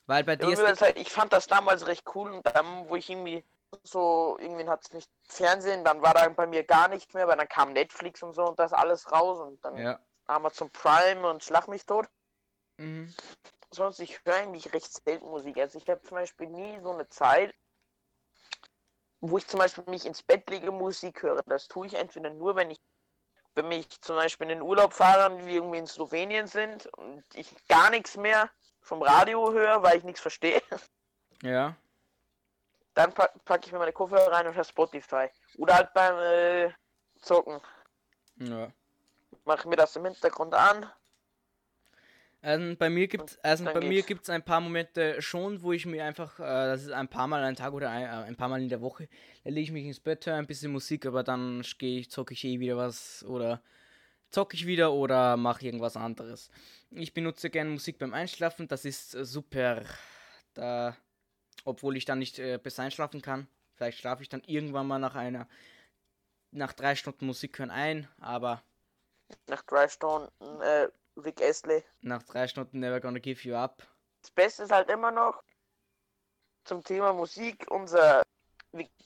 Weil 0.07 0.25
bei. 0.25 0.35
Ja, 0.35 0.81
halt, 0.81 0.99
ich 0.99 1.11
fand 1.11 1.33
das 1.33 1.47
damals 1.47 1.87
recht 1.87 2.05
cool 2.15 2.33
und 2.33 2.47
dann, 2.47 2.89
wo 2.89 2.97
ich 2.97 3.09
irgendwie 3.09 3.45
so, 3.83 4.37
irgendwie 4.41 4.69
hat 4.69 4.83
es 4.85 4.93
nicht 4.93 5.09
Fernsehen, 5.29 5.85
dann 5.85 6.03
war 6.03 6.15
da 6.15 6.29
bei 6.29 6.47
mir 6.47 6.65
gar 6.65 6.89
nichts 6.89 7.15
mehr, 7.15 7.29
weil 7.29 7.37
dann 7.37 7.49
kam 7.49 7.73
Netflix 7.73 8.23
und 8.23 8.35
so 8.35 8.45
und 8.45 8.59
das 8.59 8.73
alles 8.73 9.11
raus 9.13 9.39
und 9.39 9.65
dann 9.65 9.77
ja. 9.77 10.01
Amazon 10.27 10.71
Prime 10.71 11.29
und 11.29 11.45
Schlag 11.45 11.69
mich 11.69 11.87
tot. 11.87 12.09
Mhm. 12.79 13.15
Sonst, 13.73 14.01
ich 14.01 14.25
höre 14.25 14.35
eigentlich 14.35 14.73
recht 14.73 14.93
selten 14.93 15.27
Musik. 15.27 15.59
Also 15.59 15.79
ich 15.79 15.89
habe 15.89 16.03
zum 16.03 16.17
Beispiel 16.17 16.49
nie 16.49 16.81
so 16.81 16.91
eine 16.91 17.09
Zeit, 17.09 17.55
wo 19.21 19.39
ich 19.39 19.47
zum 19.47 19.59
Beispiel 19.59 19.85
mich 19.87 20.07
ins 20.07 20.23
Bett 20.23 20.49
lege, 20.51 20.73
Musik 20.73 21.23
höre. 21.23 21.43
Das 21.47 21.69
tue 21.69 21.87
ich 21.87 21.95
entweder 21.95 22.31
nur, 22.31 22.57
wenn 22.57 22.71
ich 22.71 22.81
wenn 23.55 23.71
ich 23.73 24.01
zum 24.01 24.17
Beispiel 24.17 24.45
in 24.45 24.59
den 24.59 24.63
Urlaub 24.63 24.93
fahre, 24.93 25.45
wie 25.45 25.57
irgendwie 25.57 25.79
in 25.79 25.87
Slowenien 25.87 26.47
sind 26.47 26.87
und 26.87 27.25
ich 27.35 27.53
gar 27.67 27.91
nichts 27.91 28.17
mehr 28.17 28.51
vom 28.81 29.03
Radio 29.03 29.53
höre, 29.53 29.83
weil 29.83 29.99
ich 29.99 30.05
nichts 30.05 30.21
verstehe. 30.21 30.63
Ja. 31.43 31.75
Dann 32.95 33.13
pack, 33.15 33.33
packe 33.45 33.67
ich 33.67 33.73
mir 33.73 33.79
meine 33.79 33.93
Kopfhörer 33.93 34.31
rein 34.31 34.47
und 34.47 34.55
höre 34.55 34.65
Spotify. 34.65 35.29
Oder 35.59 35.75
halt 35.75 35.93
beim 35.95 36.19
äh, 36.19 36.73
Zocken. 37.23 37.61
Ja. 38.37 38.71
Mache 39.45 39.69
mir 39.69 39.77
das 39.77 39.97
im 39.97 40.05
Hintergrund 40.05 40.55
an. 40.55 40.91
Also 42.43 42.75
bei 42.77 42.89
mir 42.89 43.07
gibt 43.07 43.39
also 43.45 43.65
bei 43.65 43.81
mir 43.81 43.97
geht's. 43.97 44.07
gibt's 44.07 44.31
ein 44.31 44.43
paar 44.43 44.61
Momente 44.61 45.21
schon, 45.21 45.63
wo 45.63 45.73
ich 45.73 45.85
mir 45.85 46.05
einfach, 46.05 46.39
äh, 46.41 46.43
das 46.43 46.83
ist 46.85 46.91
ein 46.91 47.09
paar 47.09 47.27
Mal 47.27 47.43
ein 47.45 47.55
Tag 47.55 47.75
oder 47.75 47.91
ein, 47.91 48.05
äh, 48.05 48.29
ein 48.29 48.37
paar 48.37 48.49
Mal 48.49 48.63
in 48.63 48.71
der 48.71 48.81
Woche, 48.81 49.09
da 49.45 49.51
lege 49.51 49.65
ich 49.65 49.73
mich 49.73 49.85
ins 49.85 50.01
Bett, 50.01 50.25
höre 50.25 50.37
ein 50.37 50.47
bisschen 50.47 50.73
Musik, 50.73 51.05
aber 51.05 51.23
dann 51.23 51.63
gehe 51.79 52.01
ich, 52.01 52.11
zocke 52.11 52.33
ich 52.33 52.45
eh 52.45 52.59
wieder 52.59 52.79
was 52.79 53.25
oder 53.25 53.63
zocke 54.31 54.57
ich 54.57 54.67
wieder 54.67 54.93
oder 54.93 55.37
mache 55.37 55.67
irgendwas 55.67 55.97
anderes. 55.97 56.51
Ich 56.91 57.13
benutze 57.13 57.51
gerne 57.51 57.71
Musik 57.71 57.99
beim 57.99 58.15
Einschlafen, 58.15 58.69
das 58.69 58.87
ist 58.87 59.15
äh, 59.15 59.25
super. 59.25 59.83
Da, 60.55 60.97
obwohl 61.65 61.97
ich 61.97 62.07
dann 62.07 62.19
nicht 62.21 62.39
äh, 62.39 62.59
besser 62.59 62.85
einschlafen 62.85 63.21
kann. 63.21 63.49
Vielleicht 63.75 63.99
schlafe 63.99 64.23
ich 64.23 64.29
dann 64.31 64.43
irgendwann 64.47 64.87
mal 64.87 64.99
nach 64.99 65.15
einer, 65.15 65.47
nach 66.53 66.73
drei 66.73 66.95
Stunden 66.95 67.27
Musik 67.27 67.59
hören 67.59 67.71
ein, 67.71 68.09
aber 68.19 68.63
Nach 69.47 69.63
drei 69.63 69.89
Stunden 69.89 70.61
äh, 70.63 70.89
Rick 71.21 71.41
Astley. 71.43 71.83
nach 72.01 72.23
drei 72.23 72.47
Stunden 72.49 72.81
never 72.81 73.01
gonna 73.01 73.19
give 73.19 73.47
you 73.49 73.55
up. 73.55 73.83
Das 74.23 74.31
Beste 74.31 74.65
ist 74.65 74.73
halt 74.73 74.91
immer 74.91 75.11
noch 75.11 75.43
zum 76.65 76.85
Thema 76.85 77.13
Musik. 77.13 77.67
Unser, 77.71 78.23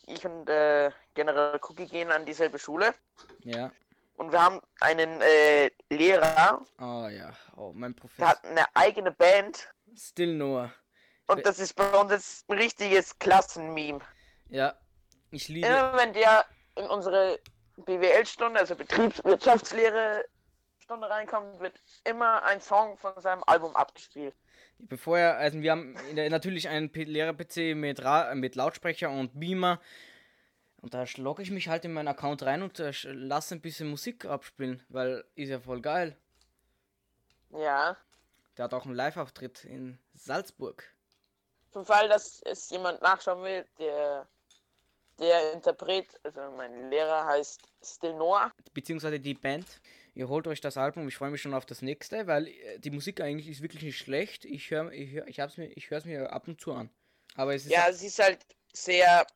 ich 0.06 0.26
und 0.26 0.49
äh, 0.49 0.90
General 1.14 1.59
Cookie 1.62 1.87
gehen 1.87 2.11
an 2.11 2.26
dieselbe 2.26 2.59
Schule. 2.59 2.94
Ja. 3.40 3.71
Und 4.16 4.33
wir 4.33 4.42
haben 4.42 4.61
einen 4.80 5.21
äh, 5.23 5.71
Lehrer, 5.90 6.64
Oh 6.78 7.09
ja, 7.09 7.33
oh, 7.56 7.73
mein 7.75 7.94
der 7.94 8.00
Professor. 8.00 8.28
hat 8.28 8.44
eine 8.44 8.64
eigene 8.75 9.11
Band. 9.12 9.68
Still 9.97 10.35
Noah. 10.37 10.73
Und 11.26 11.44
das 11.47 11.59
ist 11.59 11.75
bei 11.75 11.90
uns 11.99 12.11
jetzt 12.12 12.49
ein 12.50 12.59
richtiges 12.59 13.18
Klassenmeme. 13.18 14.00
Ja, 14.50 14.75
ich 15.30 15.49
liebe. 15.49 15.66
Immer 15.66 15.97
wenn 15.97 16.12
der 16.12 16.44
in 16.76 16.85
unsere 16.87 17.40
BWL-Stunde, 17.76 18.61
also 18.61 18.76
Betriebswirtschaftslehre 18.76 20.25
Stunde 20.85 21.09
reinkommt, 21.09 21.61
wird 21.61 21.81
immer 22.05 22.43
ein 22.43 22.61
Song 22.61 22.99
von 22.99 23.19
seinem 23.19 23.43
Album 23.47 23.75
abgespielt. 23.75 24.35
Bevor 24.79 25.19
er, 25.19 25.38
also 25.38 25.61
wir 25.61 25.71
haben 25.71 25.97
natürlich 26.14 26.69
einen 26.69 26.93
Lehrer-PC 26.93 27.75
mit, 27.75 28.05
Ra 28.05 28.35
mit 28.35 28.55
Lautsprecher 28.55 29.11
und 29.11 29.41
Beamer. 29.41 29.81
Und 30.83 30.93
da 30.93 31.07
logge 31.17 31.43
ich 31.43 31.50
mich 31.50 31.69
halt 31.69 31.87
in 31.87 31.95
meinen 31.95 32.09
Account 32.09 32.43
rein 32.43 32.62
und 32.62 32.79
äh, 32.81 32.93
lasse 33.05 33.55
ein 33.55 33.62
bisschen 33.62 33.88
Musik 33.88 34.26
abspielen, 34.26 34.85
weil 34.91 35.25
ist 35.35 35.49
ja 35.49 35.59
voll 35.59 35.81
geil. 35.81 36.19
Ja. 37.50 37.97
Der 38.59 38.64
hat 38.64 38.75
auch 38.75 38.85
einen 38.85 38.95
Live-Auftritt 38.95 39.64
in 39.64 39.99
Salzburg. 40.12 40.85
Zum 41.71 41.87
Fall, 41.87 42.09
dass 42.09 42.43
es 42.43 42.69
jemand 42.69 43.00
nachschauen 43.00 43.43
will, 43.43 43.67
der, 43.79 44.29
der 45.19 45.55
Interpret, 45.55 46.09
also 46.23 46.41
mein 46.57 46.91
Lehrer 46.91 47.25
heißt 47.25 47.62
Still 47.83 48.14
Noah. 48.14 48.53
Beziehungsweise 48.75 49.19
die 49.19 49.35
Band. 49.35 49.81
Ihr 50.14 50.28
holt 50.28 50.47
euch 50.47 50.61
das 50.61 50.76
Album, 50.76 51.09
ich 51.09 51.16
freue 51.16 51.30
mich 51.30 51.42
schon 51.42 51.54
auf 51.54 51.66
das 51.66 51.83
nächste, 51.83 52.26
weil 52.28 52.47
äh, 52.49 52.78
die 52.78 52.90
Musik 52.90 53.21
eigentlich 53.21 53.49
ist 53.49 53.62
wirklich 53.62 53.83
nicht 53.83 53.99
schlecht. 53.99 54.44
Ich 54.44 54.71
höre 54.71 54.92
ich 54.92 55.11
hör, 55.12 55.26
ich 55.26 55.40
hab's 55.40 55.56
mir, 55.56 55.66
ich 55.76 55.90
höre 55.90 55.99
es 55.99 56.04
mir 56.04 56.33
ab 56.33 56.47
und 56.47 56.61
zu 56.61 56.73
an. 56.73 56.88
Aber 57.35 57.54
es 57.54 57.64
ist 57.64 57.73
Ja, 57.73 57.92
sie 57.92 58.06
ist 58.06 58.18
halt 58.21 58.38
sehr 58.73 59.26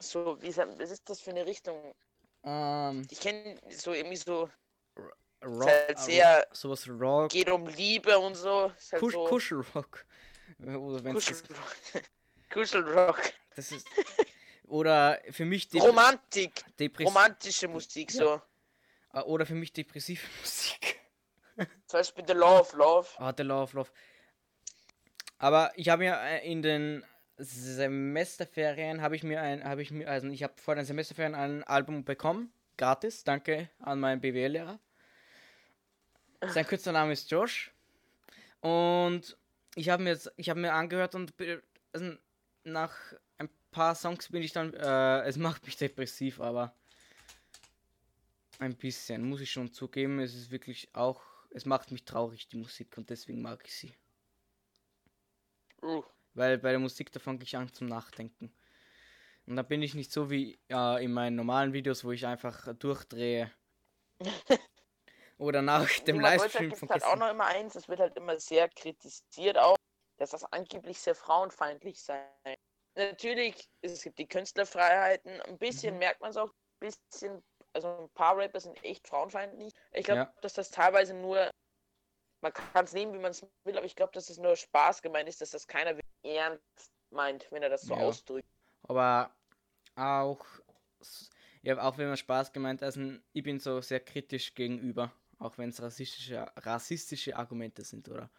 so, 0.00 0.36
wie 0.42 0.54
was 0.54 0.90
ist 0.90 1.08
das 1.08 1.20
für 1.20 1.30
eine 1.30 1.46
Richtung? 1.46 1.94
ähm, 2.44 3.06
Ich 3.10 3.20
kenne 3.20 3.58
so 3.70 3.92
irgendwie 3.92 4.16
so, 4.16 4.50
Rock, 5.42 5.66
halt 5.66 5.98
sehr- 5.98 6.46
sowas 6.52 6.86
Rock, 6.88 7.30
geht 7.30 7.48
um 7.50 7.66
Liebe 7.66 8.18
und 8.18 8.34
so. 8.34 8.70
Ist 8.76 8.92
halt 8.92 9.00
Kusch, 9.00 9.14
so 9.14 9.24
Kuschelrock. 9.24 10.04
Oder 10.60 11.12
Kuschelrock. 11.12 11.76
Kuschelrock. 12.52 13.20
das 13.56 13.72
ist. 13.72 13.86
Oder 14.66 15.20
für 15.30 15.44
mich 15.46 15.68
Dep 15.70 15.82
Romantik. 15.82 16.64
Depress 16.78 17.06
Romantische 17.06 17.68
Musik 17.68 18.10
so. 18.10 18.42
Äh, 19.12 19.20
oder 19.20 19.46
für 19.46 19.54
mich 19.54 19.72
depressive 19.72 20.22
Musik. 20.40 21.00
Zum 21.86 21.98
Beispiel 21.98 22.24
The 22.26 22.34
Love, 22.34 22.76
Love. 22.76 23.08
Ah, 23.18 23.32
The 23.36 23.42
Love, 23.42 23.76
Love. 23.76 23.90
Aber 25.38 25.72
ich 25.76 25.88
habe 25.88 26.04
mir 26.04 26.18
äh, 26.20 26.50
in 26.50 26.62
den 26.62 27.04
Semesterferien 27.38 29.00
habe 29.00 29.14
ich 29.14 29.22
mir 29.22 29.40
ein, 29.40 29.64
habe 29.64 29.82
ich 29.82 29.90
mir, 29.90 30.08
also 30.08 30.26
ich 30.28 30.42
habe 30.42 30.54
vor 30.56 30.74
den 30.74 30.84
Semesterferien 30.84 31.36
ein 31.36 31.62
Album 31.64 32.04
bekommen, 32.04 32.52
gratis, 32.76 33.22
danke 33.22 33.70
an 33.78 34.00
meinen 34.00 34.20
BWL-Lehrer. 34.20 34.80
Sein 36.48 36.66
Künstlername 36.66 37.12
ist 37.12 37.30
Josh. 37.30 37.72
Und 38.60 39.36
ich 39.76 39.88
habe 39.88 40.02
mir 40.02 40.10
jetzt, 40.10 40.32
ich 40.36 40.50
habe 40.50 40.60
mir 40.60 40.72
angehört 40.72 41.14
und 41.14 41.32
also 41.92 42.16
nach 42.64 42.92
ein 43.38 43.48
paar 43.70 43.94
Songs 43.94 44.28
bin 44.30 44.42
ich 44.42 44.52
dann, 44.52 44.74
äh, 44.74 45.22
es 45.22 45.36
macht 45.36 45.64
mich 45.64 45.76
depressiv, 45.76 46.40
aber 46.40 46.74
ein 48.58 48.76
bisschen, 48.76 49.28
muss 49.28 49.40
ich 49.40 49.50
schon 49.50 49.72
zugeben, 49.72 50.18
es 50.20 50.34
ist 50.34 50.50
wirklich 50.50 50.94
auch, 50.94 51.22
es 51.50 51.64
macht 51.64 51.90
mich 51.90 52.04
traurig, 52.04 52.48
die 52.48 52.56
Musik, 52.56 52.96
und 52.98 53.10
deswegen 53.10 53.42
mag 53.42 53.62
ich 53.64 53.74
sie. 53.74 53.94
Uh. 55.82 56.02
Weil 56.34 56.58
bei 56.58 56.70
der 56.70 56.78
Musik, 56.78 57.10
da 57.12 57.20
fange 57.20 57.42
ich 57.42 57.56
an 57.56 57.72
zum 57.72 57.86
Nachdenken. 57.86 58.52
Und 59.46 59.56
da 59.56 59.62
bin 59.62 59.82
ich 59.82 59.94
nicht 59.94 60.12
so 60.12 60.30
wie 60.30 60.60
äh, 60.68 61.04
in 61.04 61.12
meinen 61.12 61.36
normalen 61.36 61.72
Videos, 61.72 62.04
wo 62.04 62.12
ich 62.12 62.26
einfach 62.26 62.74
durchdrehe. 62.74 63.50
Oder 65.38 65.62
nach 65.62 65.88
dem 66.00 66.16
In 66.16 66.22
Livestream 66.22 66.68
gibt 66.68 66.80
von 66.80 66.88
halt 66.90 67.04
auch 67.04 67.16
noch 67.16 67.30
immer 67.30 67.46
eins, 67.46 67.74
das 67.74 67.88
wird 67.88 68.00
halt 68.00 68.16
immer 68.16 68.38
sehr 68.40 68.68
kritisiert 68.68 69.56
auch, 69.56 69.76
dass 70.18 70.30
das 70.30 70.44
angeblich 70.44 70.98
sehr 70.98 71.14
frauenfeindlich 71.14 72.02
sei. 72.02 72.26
Natürlich, 72.96 73.68
es 73.80 74.02
gibt 74.02 74.18
die 74.18 74.26
Künstlerfreiheiten, 74.26 75.40
ein 75.42 75.58
bisschen 75.58 75.94
Mhm. 75.94 75.98
merkt 76.00 76.20
man 76.20 76.30
es 76.30 76.36
auch, 76.36 76.50
ein 76.50 76.90
bisschen, 76.90 77.42
also 77.84 78.02
ein 78.04 78.10
paar 78.10 78.36
Rapper 78.36 78.60
sind 78.60 78.82
echt 78.84 79.06
frauenfeindlich. 79.06 79.72
Ich 79.92 80.04
glaube, 80.04 80.20
Ja. 80.20 80.32
dass 80.40 80.54
das 80.54 80.70
teilweise 80.70 81.14
nur, 81.14 81.50
man 82.42 82.52
kann 82.52 82.84
es 82.84 82.92
nehmen, 82.92 83.14
wie 83.14 83.18
man 83.18 83.30
es 83.30 83.42
will, 83.64 83.76
aber 83.76 83.86
ich 83.86 83.96
glaube, 83.96 84.12
dass 84.12 84.30
es 84.30 84.38
nur 84.38 84.56
Spaß 84.56 85.02
gemeint 85.02 85.28
ist, 85.28 85.40
dass 85.40 85.50
das 85.50 85.66
keiner 85.66 85.98
ernst 86.24 86.62
meint, 87.10 87.50
wenn 87.50 87.62
er 87.62 87.68
das 87.70 87.86
so 87.86 87.94
Ja. 87.94 88.00
ausdrückt. 88.00 88.48
Aber 88.88 89.30
auch, 89.96 90.44
ja, 91.62 91.80
auch 91.82 91.98
wenn 91.98 92.08
man 92.08 92.16
Spaß 92.16 92.52
gemeint, 92.52 92.82
also 92.82 93.00
ich 93.32 93.42
bin 93.42 93.60
so 93.60 93.80
sehr 93.80 94.00
kritisch 94.00 94.54
gegenüber, 94.54 95.12
auch 95.38 95.58
wenn 95.58 95.70
es 95.70 95.80
rassistische, 95.82 96.46
rassistische 96.56 97.36
Argumente 97.36 97.84
sind, 97.84 98.08
oder? 98.08 98.30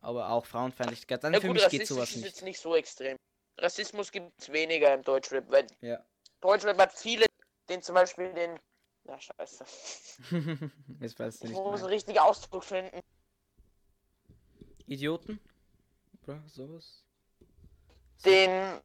Aber 0.00 0.30
auch 0.30 0.46
Frauenfeindlichkeit. 0.46 1.24
Dann 1.24 1.34
Ja 1.34 1.40
für 1.40 1.48
gut, 1.48 1.56
mich 1.56 1.68
geht 1.68 1.86
sowas 1.86 2.10
ist 2.10 2.16
nicht. 2.16 2.34
jetzt 2.36 2.42
nicht 2.42 2.60
so 2.60 2.76
extrem. 2.76 3.16
Rassismus 3.58 4.12
gibt 4.12 4.30
es 4.38 4.52
weniger 4.52 4.94
im 4.94 5.02
Deutschrap, 5.02 5.50
weil 5.50 5.66
Ja. 5.82 6.04
Deutschrap 6.40 6.78
hat 6.78 6.92
viele, 6.92 7.26
den 7.68 7.82
zum 7.82 7.94
Beispiel 7.96 8.32
den, 8.32 8.58
na 9.08 9.18
scheiße, 9.18 9.64
Jetzt 11.00 11.18
weißt 11.18 11.42
du 11.42 11.46
ich 11.46 11.52
nicht. 11.52 11.62
muss 11.62 11.80
einen 11.80 11.90
richtigen 11.92 12.18
Ausdruck 12.18 12.64
finden. 12.64 13.00
Idioten? 14.86 15.40
Oder 16.24 16.42
sowas? 16.46 17.04
den 18.24 18.80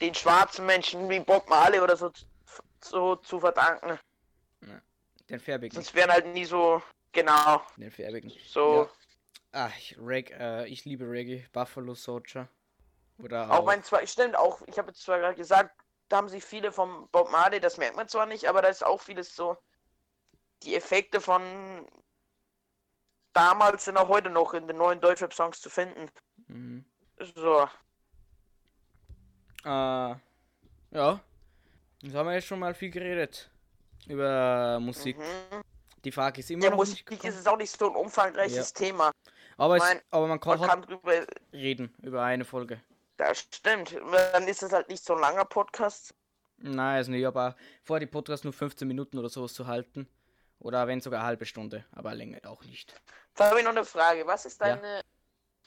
den 0.00 0.14
schwarzen 0.14 0.64
Menschen 0.64 1.08
wie 1.08 1.18
Bob 1.20 1.48
Marley 1.50 1.80
oder 1.80 1.96
so, 1.96 2.12
so 2.80 3.16
zu 3.16 3.40
verdanken. 3.40 3.98
Den 5.28 5.40
Färbigen. 5.40 5.74
Sonst 5.74 5.92
wären 5.94 6.10
halt 6.10 6.26
nie 6.28 6.44
so 6.44 6.80
genau 7.12 7.60
Den 7.76 7.90
Färbigen. 7.90 8.32
so. 8.46 8.84
Ja. 8.84 8.90
Ah, 9.66 9.70
ich, 9.78 9.96
Reg 9.98 10.30
äh, 10.30 10.66
ich 10.68 10.84
liebe 10.84 11.04
Reggae. 11.10 11.44
Buffalo 11.52 11.94
Soldier. 11.94 12.48
Oder 13.18 13.50
Auch 13.50 13.64
mein 13.64 13.82
zwei 13.82 14.06
stimmt 14.06 14.36
auch. 14.36 14.62
Ich 14.66 14.78
habe 14.78 14.88
jetzt 14.88 15.02
zwar 15.02 15.18
gerade 15.18 15.34
gesagt, 15.34 15.74
da 16.08 16.16
haben 16.18 16.28
sie 16.28 16.40
viele 16.40 16.72
vom 16.72 17.08
Bob 17.10 17.30
Marley. 17.30 17.60
Das 17.60 17.76
merkt 17.76 17.96
man 17.96 18.08
zwar 18.08 18.26
nicht, 18.26 18.46
aber 18.48 18.62
da 18.62 18.68
ist 18.68 18.84
auch 18.84 19.00
vieles 19.00 19.34
so. 19.34 19.56
Die 20.62 20.74
Effekte 20.74 21.20
von 21.20 21.86
damals 23.32 23.84
sind 23.84 23.96
auch 23.96 24.08
heute 24.08 24.30
noch 24.30 24.54
in 24.54 24.66
den 24.66 24.76
neuen 24.76 25.00
Deutschrap-Songs 25.00 25.60
zu 25.60 25.70
finden. 25.70 26.10
Mhm. 26.48 26.84
So. 27.34 27.68
Äh, 29.64 29.68
ja. 30.90 31.20
Jetzt 32.00 32.14
haben 32.14 32.26
wir 32.26 32.34
jetzt 32.34 32.46
schon 32.46 32.58
mal 32.60 32.74
viel 32.74 32.90
geredet. 32.90 33.50
Über 34.06 34.78
Musik. 34.80 35.18
Mhm. 35.18 35.62
Die 36.04 36.12
Frage 36.12 36.40
ist 36.40 36.50
immer 36.50 36.64
Ja, 36.64 36.70
noch 36.70 36.76
Musik 36.78 37.10
nicht 37.10 37.24
ist 37.24 37.36
es 37.38 37.46
auch 37.46 37.56
nicht 37.56 37.76
so 37.76 37.90
ein 37.90 37.96
umfangreiches 37.96 38.72
Thema. 38.72 39.10
Aber, 39.56 39.76
es, 39.76 39.82
mein- 39.82 40.00
aber 40.10 40.26
man 40.28 40.40
kann, 40.40 40.58
Man 40.60 40.68
kann 40.68 40.82
drüber 40.82 41.26
reden 41.52 41.92
über 42.00 42.22
eine 42.22 42.44
Folge. 42.44 42.80
Das 43.18 43.40
stimmt. 43.40 43.94
Dann 44.32 44.48
ist 44.48 44.62
es 44.62 44.72
halt 44.72 44.88
nicht 44.88 45.04
so 45.04 45.14
ein 45.14 45.20
langer 45.20 45.44
Podcast. 45.44 46.14
Nein, 46.56 46.96
also 46.96 47.10
nicht, 47.10 47.26
aber 47.26 47.56
vor 47.84 48.00
die 48.00 48.06
Podcast 48.06 48.44
nur 48.44 48.52
15 48.52 48.88
Minuten 48.88 49.18
oder 49.18 49.28
sowas 49.28 49.52
zu 49.54 49.66
halten. 49.66 50.08
Oder 50.60 50.86
wenn 50.88 51.00
sogar 51.00 51.20
eine 51.20 51.26
halbe 51.28 51.46
Stunde, 51.46 51.84
aber 51.92 52.14
länger 52.14 52.40
auch 52.48 52.64
nicht. 52.64 52.92
Jetzt 53.28 53.40
habe 53.40 53.58
ich 53.58 53.64
noch 53.64 53.70
eine 53.72 53.84
Frage. 53.84 54.26
Was 54.26 54.44
ist 54.44 54.60
Ja. 54.60 54.74
deine 54.76 55.02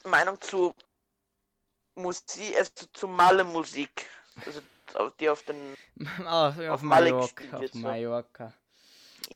Meinung 0.04 0.38
zu 0.40 0.74
Musik, 1.94 2.56
also 2.58 2.86
zu 2.92 3.08
Malle-Musik? 3.08 4.06
Also 4.44 4.60
auf- 4.94 5.16
die 5.16 5.28
auf 5.30 5.42
den 5.44 5.74
ah, 6.26 6.48
auf, 6.48 6.58
Auf 6.58 6.82
Mallorca. 6.82 7.44
Auf 7.54 7.60
wird, 7.62 7.72
so. 7.72 7.78
Mallorca. 7.78 8.52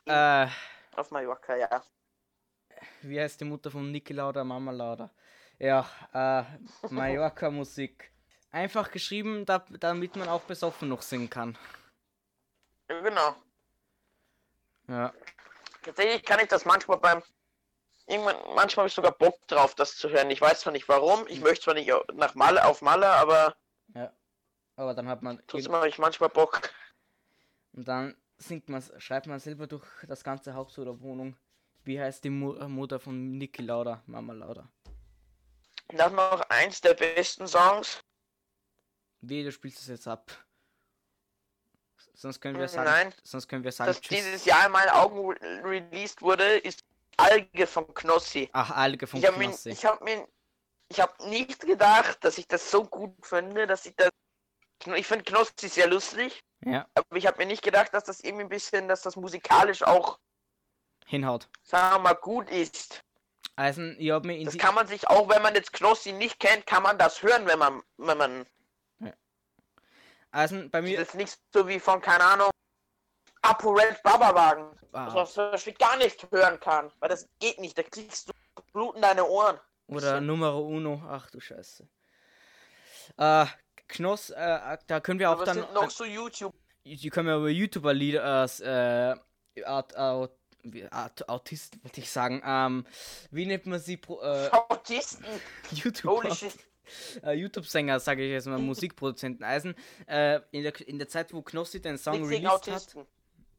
Äh, 0.04 0.46
auf 0.96 1.10
Mallorca, 1.10 1.56
ja. 1.56 1.82
wie 3.02 3.20
heißt 3.20 3.40
die 3.40 3.44
Mutter 3.44 3.70
von 3.70 3.90
Niki 3.90 4.12
Lauda, 4.12 4.42
Mama 4.44 4.72
Lauda? 4.72 5.10
Ja, 5.58 5.88
äh, 6.12 6.44
Mallorca-Musik. 6.88 8.12
Einfach 8.50 8.90
geschrieben, 8.90 9.44
da, 9.46 9.64
damit 9.80 10.16
man 10.16 10.28
auch 10.28 10.42
besoffen 10.42 10.88
noch 10.88 11.02
singen 11.02 11.30
kann. 11.30 11.56
Ja, 12.88 13.00
genau. 13.00 13.36
Ja. 14.88 15.12
Tatsächlich 15.82 16.24
kann 16.24 16.40
ich 16.40 16.48
das 16.48 16.64
manchmal 16.64 16.98
beim. 16.98 17.22
Irgendwann, 18.06 18.36
manchmal 18.54 18.82
habe 18.84 18.88
ich 18.88 18.94
sogar 18.94 19.12
Bock 19.12 19.46
drauf, 19.48 19.74
das 19.74 19.96
zu 19.96 20.08
hören. 20.10 20.30
Ich 20.30 20.40
weiß 20.40 20.60
zwar 20.60 20.72
nicht 20.72 20.88
warum, 20.88 21.26
ich 21.26 21.40
möchte 21.40 21.64
zwar 21.64 21.74
nicht 21.74 21.90
nach 22.14 22.34
Malle 22.36 22.64
auf 22.64 22.80
Malle, 22.82 23.08
aber 23.08 23.56
Aber 24.76 24.94
dann 24.94 25.08
hat 25.08 25.22
man. 25.22 25.42
trotzdem 25.46 25.72
habe 25.72 25.88
ich 25.88 25.98
manchmal 25.98 26.28
Bock. 26.28 26.60
Und 27.72 27.88
dann 27.88 28.14
singt 28.36 28.68
man, 28.68 28.82
schreibt 28.98 29.26
man 29.26 29.40
selber 29.40 29.66
durch 29.66 29.86
das 30.06 30.22
ganze 30.22 30.54
Haus 30.54 30.78
oder 30.78 31.00
Wohnung. 31.00 31.36
Wie 31.82 31.98
heißt 31.98 32.24
die 32.24 32.30
Mu 32.30 32.54
äh, 32.54 32.68
Mutter 32.68 33.00
von 33.00 33.38
Niki 33.38 33.62
Lauda, 33.62 34.02
Mama 34.06 34.34
Lauda? 34.34 34.68
Dann 35.88 36.14
noch 36.14 36.40
eins 36.48 36.80
der 36.80 36.94
besten 36.94 37.46
Songs. 37.46 38.00
Wie, 39.20 39.42
du 39.44 39.52
spielst 39.52 39.80
es 39.80 39.86
jetzt 39.88 40.08
ab. 40.08 40.30
Sonst 42.14 42.40
können 42.40 42.58
wir 42.58 42.68
sagen, 42.68 42.88
Nein, 42.90 43.14
sonst 43.22 43.46
können 43.46 43.62
wir 43.62 43.72
sagen, 43.72 43.88
das 43.88 44.00
tschüss. 44.00 44.16
dieses 44.16 44.44
Jahr 44.46 44.66
in 44.66 44.72
meinen 44.72 44.88
Augen 44.90 45.18
re 45.32 45.62
released 45.64 46.22
wurde, 46.22 46.58
ist 46.58 46.80
Alge 47.18 47.66
von 47.66 47.92
Knossi. 47.94 48.48
Ach, 48.52 48.70
Alge 48.70 49.06
von 49.06 49.20
Ich 49.22 49.30
mir, 49.36 49.48
Knossi. 49.48 49.70
ich 49.70 49.84
habe 49.84 50.02
mir, 50.04 50.26
ich 50.88 51.00
habe 51.00 51.28
nicht 51.28 51.60
gedacht, 51.60 52.24
dass 52.24 52.38
ich 52.38 52.48
das 52.48 52.70
so 52.70 52.84
gut 52.84 53.14
finde, 53.26 53.66
dass 53.66 53.84
ich 53.86 53.94
das. 53.96 54.10
Ich 54.94 55.06
finde 55.06 55.24
Knossi 55.24 55.68
sehr 55.68 55.88
lustig, 55.88 56.42
Ja, 56.64 56.86
aber 56.94 57.16
ich 57.16 57.26
habe 57.26 57.38
mir 57.38 57.46
nicht 57.46 57.62
gedacht, 57.62 57.92
dass 57.94 58.04
das 58.04 58.20
irgendwie 58.20 58.44
ein 58.44 58.48
bisschen, 58.50 58.88
dass 58.88 59.02
das 59.02 59.16
musikalisch 59.16 59.82
auch, 59.82 60.18
hinhaut. 61.06 61.48
sagen 61.62 61.96
wir 61.96 61.98
mal, 62.00 62.14
gut 62.14 62.50
ist. 62.50 63.02
Also, 63.56 63.82
ich 63.82 64.10
habe 64.10 64.26
mir 64.26 64.36
in 64.36 64.44
Das 64.44 64.58
kann 64.58 64.74
man 64.74 64.86
sich 64.86 65.08
auch, 65.08 65.28
wenn 65.28 65.42
man 65.42 65.54
jetzt 65.54 65.72
Knossi 65.72 66.12
nicht 66.12 66.38
kennt, 66.38 66.66
kann 66.66 66.82
man 66.82 66.98
das 66.98 67.22
hören, 67.22 67.46
wenn 67.46 67.58
man, 67.58 67.82
wenn 67.96 68.18
man 68.18 68.46
also 70.36 70.68
bei 70.68 70.82
mir, 70.82 70.98
das 70.98 71.08
ist 71.08 71.14
nicht 71.14 71.38
so 71.50 71.66
wie 71.66 71.80
von, 71.80 71.98
keine 72.02 72.22
Ahnung, 72.22 72.50
Apo 73.40 73.70
Red 73.70 74.02
Babawagen. 74.02 74.66
Ah. 74.92 75.06
Was 75.06 75.14
man 75.14 75.26
zum 75.26 75.50
Beispiel 75.50 75.72
gar 75.72 75.96
nicht 75.96 76.30
hören 76.30 76.60
kann, 76.60 76.92
weil 76.98 77.08
das 77.08 77.26
geht 77.38 77.58
nicht, 77.58 77.78
da 77.78 77.82
kriegst 77.82 78.28
du 78.28 78.32
Blut 78.74 78.96
in 78.96 79.02
deine 79.02 79.24
Ohren. 79.24 79.58
oder 79.86 80.20
Numero 80.20 80.60
Uno, 80.60 81.02
ach 81.08 81.30
du 81.30 81.40
Scheiße. 81.40 81.88
Äh, 83.16 83.46
Knoss, 83.88 84.28
äh, 84.28 84.76
da 84.86 85.00
können 85.00 85.20
wir 85.20 85.30
auch 85.30 85.34
Aber 85.34 85.46
dann, 85.46 85.60
noch 85.72 85.90
so 85.90 86.04
YouTube 86.04 86.54
die 86.84 87.10
können 87.10 87.28
wir 87.28 87.36
über 87.36 87.48
YouTuber-Lieder 87.48 88.22
als, 88.22 88.60
äh, 88.60 88.66
Art, 88.66 89.16
Art, 89.64 89.96
Art, 89.96 90.32
Autisten, 91.26 91.82
wollte 91.82 92.00
ich 92.00 92.10
sagen, 92.10 92.42
ähm, 92.44 92.86
wie 93.30 93.46
nennt 93.46 93.66
man 93.66 93.78
sie, 93.78 93.96
pro, 93.96 94.20
äh, 94.20 94.50
Autisten. 94.50 95.24
YouTuber? 95.72 96.36
Äh, 97.22 97.32
YouTube-Sänger, 97.32 97.98
sage 98.00 98.24
ich 98.24 98.30
jetzt 98.30 98.46
mal, 98.46 98.58
Musikproduzenten 98.58 99.44
Eisen, 99.44 99.74
äh, 100.06 100.40
in, 100.52 100.62
der, 100.62 100.88
in 100.88 100.98
der 100.98 101.08
Zeit, 101.08 101.32
wo 101.32 101.42
Knossi 101.42 101.80
den 101.80 101.98
Song 101.98 102.28
gegen 102.28 102.46
released 102.46 102.68
hat, 102.68 102.74
Autisten. 102.74 103.06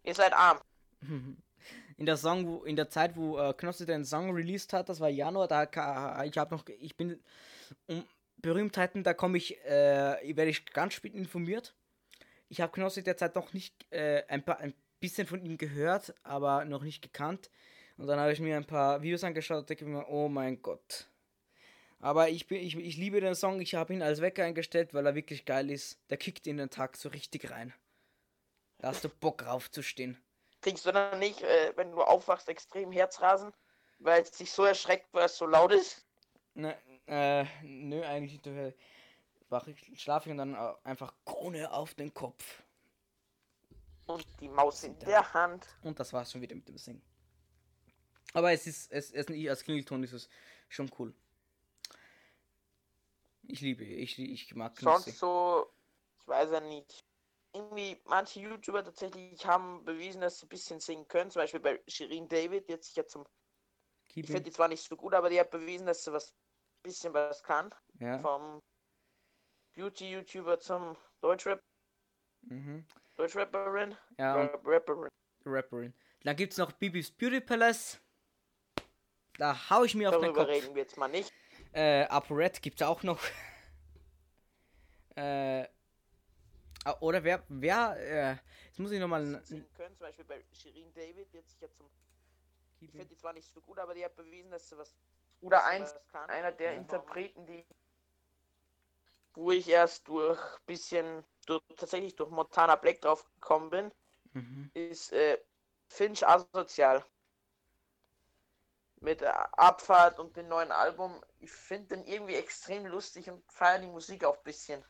Ihr 0.03 0.15
seid 0.15 0.33
arm. 0.33 0.61
in 1.97 2.05
der 2.05 2.17
Song, 2.17 2.47
wo, 2.47 2.63
in 2.63 2.75
der 2.75 2.89
Zeit, 2.89 3.15
wo 3.15 3.37
äh, 3.37 3.53
Knossi 3.53 3.85
den 3.85 4.05
Song 4.05 4.31
released 4.31 4.71
hat, 4.73 4.89
das 4.89 4.99
war 4.99 5.09
Januar, 5.09 5.47
da 5.47 5.63
ich 6.23 6.37
habe 6.37 6.55
noch, 6.55 6.65
ich 6.79 6.95
bin 6.95 7.19
um 7.87 8.05
Berühmtheiten, 8.37 9.03
da 9.03 9.13
komme 9.13 9.37
ich, 9.37 9.59
äh, 9.65 10.35
werde 10.35 10.49
ich 10.49 10.65
ganz 10.65 10.93
spät 10.93 11.15
informiert. 11.15 11.73
Ich 12.49 12.61
habe 12.61 12.71
Knossi 12.71 13.03
derzeit 13.03 13.35
noch 13.35 13.51
nicht 13.53 13.91
äh, 13.91 14.23
ein 14.27 14.43
paar, 14.43 14.59
ein 14.59 14.73
bisschen 14.99 15.27
von 15.27 15.41
ihm 15.41 15.57
gehört, 15.57 16.13
aber 16.23 16.65
noch 16.65 16.83
nicht 16.83 17.01
gekannt. 17.01 17.49
Und 17.97 18.07
dann 18.07 18.19
habe 18.19 18.31
ich 18.31 18.39
mir 18.39 18.55
ein 18.55 18.65
paar 18.65 19.01
Videos 19.01 19.23
angeschaut 19.23 19.69
und 19.69 19.81
mir, 19.81 20.07
oh 20.09 20.27
mein 20.29 20.61
Gott. 20.61 21.07
Aber 21.99 22.29
ich, 22.29 22.47
bin, 22.47 22.61
ich, 22.61 22.75
ich 22.75 22.97
liebe 22.97 23.19
den 23.21 23.33
Song, 23.33 23.59
ich 23.59 23.73
habe 23.73 23.93
ihn 23.93 24.03
als 24.03 24.21
Wecker 24.21 24.43
eingestellt, 24.43 24.93
weil 24.93 25.05
er 25.05 25.15
wirklich 25.15 25.45
geil 25.45 25.71
ist. 25.71 25.99
Der 26.09 26.17
kickt 26.17 26.45
in 26.45 26.57
den 26.57 26.69
Tag 26.69 26.95
so 26.95 27.09
richtig 27.09 27.49
rein. 27.49 27.73
Da 28.77 28.89
hast 28.89 29.03
du 29.03 29.09
Bock 29.09 29.45
raufzustehen. 29.45 30.21
Kriegst 30.61 30.85
du 30.85 30.91
dann 30.91 31.17
nicht, 31.17 31.41
äh, 31.41 31.73
wenn 31.75 31.91
du 31.91 32.01
aufwachst, 32.01 32.49
extrem 32.49 32.91
Herzrasen? 32.91 33.51
Weil 33.99 34.21
es 34.21 34.31
dich 34.31 34.51
so 34.51 34.63
erschreckt, 34.63 35.07
weil 35.11 35.25
es 35.25 35.37
so 35.37 35.47
laut 35.47 35.71
ist? 35.71 36.05
Ne, 36.53 36.77
äh, 37.07 37.45
nö, 37.63 38.03
eigentlich 38.03 38.33
nicht. 38.33 38.47
äh, 38.47 38.73
Wach 39.49 39.65
ich, 39.67 40.01
schlafe 40.01 40.29
ich 40.29 40.31
und 40.31 40.39
dann 40.39 40.55
einfach 40.83 41.13
Krone 41.25 41.71
auf 41.71 41.93
den 41.93 42.13
Kopf. 42.13 42.63
Und 44.07 44.25
die 44.39 44.49
Maus 44.49 44.83
in 44.83 44.97
der 44.99 45.33
Hand. 45.33 45.67
Und 45.83 45.99
das 45.99 46.13
war's 46.13 46.31
schon 46.31 46.41
wieder 46.41 46.55
mit 46.55 46.67
dem 46.67 46.77
Singen. 46.77 47.01
Aber 48.33 48.51
es 48.51 48.67
ist, 48.67 48.91
es, 48.91 49.11
es 49.11 49.27
nicht 49.29 49.49
als 49.49 49.63
Klingelton 49.63 50.03
ist 50.03 50.13
es 50.13 50.29
schon 50.69 50.89
cool. 50.99 51.13
Ich 53.43 53.61
liebe, 53.61 53.83
ich, 53.83 54.19
ich 54.19 54.53
mag 54.55 54.75
Knossi. 54.75 55.11
Sonst 55.11 55.19
so, 55.19 55.71
ich 56.21 56.27
weiß 56.27 56.51
ja 56.51 56.59
nicht. 56.59 57.03
Irgendwie, 57.53 57.99
manche 58.05 58.41
YouTuber 58.41 58.83
tatsächlich 58.83 59.45
haben 59.45 59.83
bewiesen, 59.85 60.21
dass 60.21 60.39
sie 60.39 60.45
ein 60.45 60.49
bisschen 60.49 60.79
singen 60.79 61.07
können. 61.07 61.31
Zum 61.31 61.41
Beispiel 61.41 61.61
bei 61.61 61.81
Shirin 61.87 62.27
David, 62.27 62.69
hat 62.69 62.83
sich 62.83 62.95
ja 62.95 63.05
zum. 63.05 63.25
Keep 64.09 64.25
Ich 64.25 64.31
finde 64.31 64.43
die 64.43 64.51
zwar 64.51 64.67
nicht 64.67 64.83
so 64.83 64.95
gut, 64.95 65.13
aber 65.13 65.29
die 65.29 65.39
hat 65.39 65.49
bewiesen, 65.51 65.87
dass 65.87 66.03
sie 66.03 66.11
was 66.11 66.33
bisschen 66.83 67.13
was 67.13 67.43
kann. 67.43 67.73
ja. 67.99 68.19
Vom 68.19 68.61
Beauty-YouTuber 69.73 70.59
zum 70.59 70.95
Deutschrap, 71.21 71.61
Mhm. 72.41 72.85
Deutschrapperin. 73.17 73.95
Ja, 74.17 74.35
und 74.35 74.49
Rap- 74.49 74.61
Rapperin. 74.65 75.09
Rapperin. 75.45 75.93
Dann 76.23 76.35
gibt's 76.35 76.57
noch 76.57 76.71
Bibis 76.73 77.11
Beauty 77.11 77.41
Palace. 77.41 77.99
Da 79.37 79.69
hau 79.69 79.83
ich 79.83 79.95
mir 79.95 80.09
auf 80.09 80.15
den 80.15 80.21
Darüber 80.23 80.41
Kopf. 80.41 80.49
reden 80.49 80.75
wir 80.75 80.81
jetzt 80.83 80.97
mal 80.97 81.07
nicht. 81.07 81.31
Äh, 81.73 82.03
ApoRed 82.05 82.61
gibt's 82.61 82.81
auch 82.81 83.03
noch. 83.03 83.19
äh, 85.15 85.63
ah, 86.85 86.95
oder 87.01 87.23
wer, 87.23 87.43
wer, 87.49 87.97
äh, 87.99 88.35
jetzt 88.67 88.79
muss 88.79 88.91
ich 88.91 88.99
nochmal. 88.99 89.23
Können. 89.23 89.65
Zum 89.95 89.97
Beispiel 89.99 90.25
bei 90.25 90.43
Shirin 90.51 90.91
David, 90.93 91.31
die 91.33 91.37
hat 91.39 91.47
sich 91.47 91.59
ja 91.61 91.69
zum. 91.71 91.89
Ich 92.79 92.91
finde 92.91 93.05
die 93.07 93.15
zwar 93.17 93.33
nicht 93.33 93.47
so 93.51 93.59
gut, 93.61 93.79
aber 93.79 93.93
die 93.95 94.05
hat 94.05 94.15
bewiesen, 94.15 94.51
dass 94.51 94.69
sie 94.69 94.77
was. 94.77 94.95
Oder 95.41 95.65
eins, 95.65 95.93
einer 96.27 96.51
der 96.51 96.73
Ja. 96.73 96.77
Interpreten, 96.77 97.45
die. 97.45 97.65
Wo 99.37 99.51
ich 99.51 99.69
erst 99.69 100.09
durch 100.09 100.39
bisschen. 100.65 101.23
Durch, 101.45 101.61
tatsächlich 101.77 102.15
durch 102.17 102.29
Montana 102.29 102.75
Black 102.75 103.01
drauf 103.01 103.23
gekommen 103.35 103.69
bin, 103.69 103.91
Mhm. 104.33 104.71
ist 104.73 105.13
äh, 105.13 105.39
Finch 105.87 106.27
Asozial. 106.27 107.05
Mit 108.99 109.21
der 109.21 109.57
Abfahrt 109.57 110.19
und 110.19 110.35
dem 110.35 110.47
neuen 110.49 110.71
Album. 110.71 111.23
Ich 111.39 111.51
finde 111.51 111.95
den 111.95 112.05
irgendwie 112.05 112.35
extrem 112.35 112.85
lustig 112.85 113.29
und 113.29 113.43
feiere 113.51 113.79
die 113.79 113.87
Musik 113.87 114.25
auch 114.25 114.37
ein 114.37 114.43
bisschen. 114.43 114.85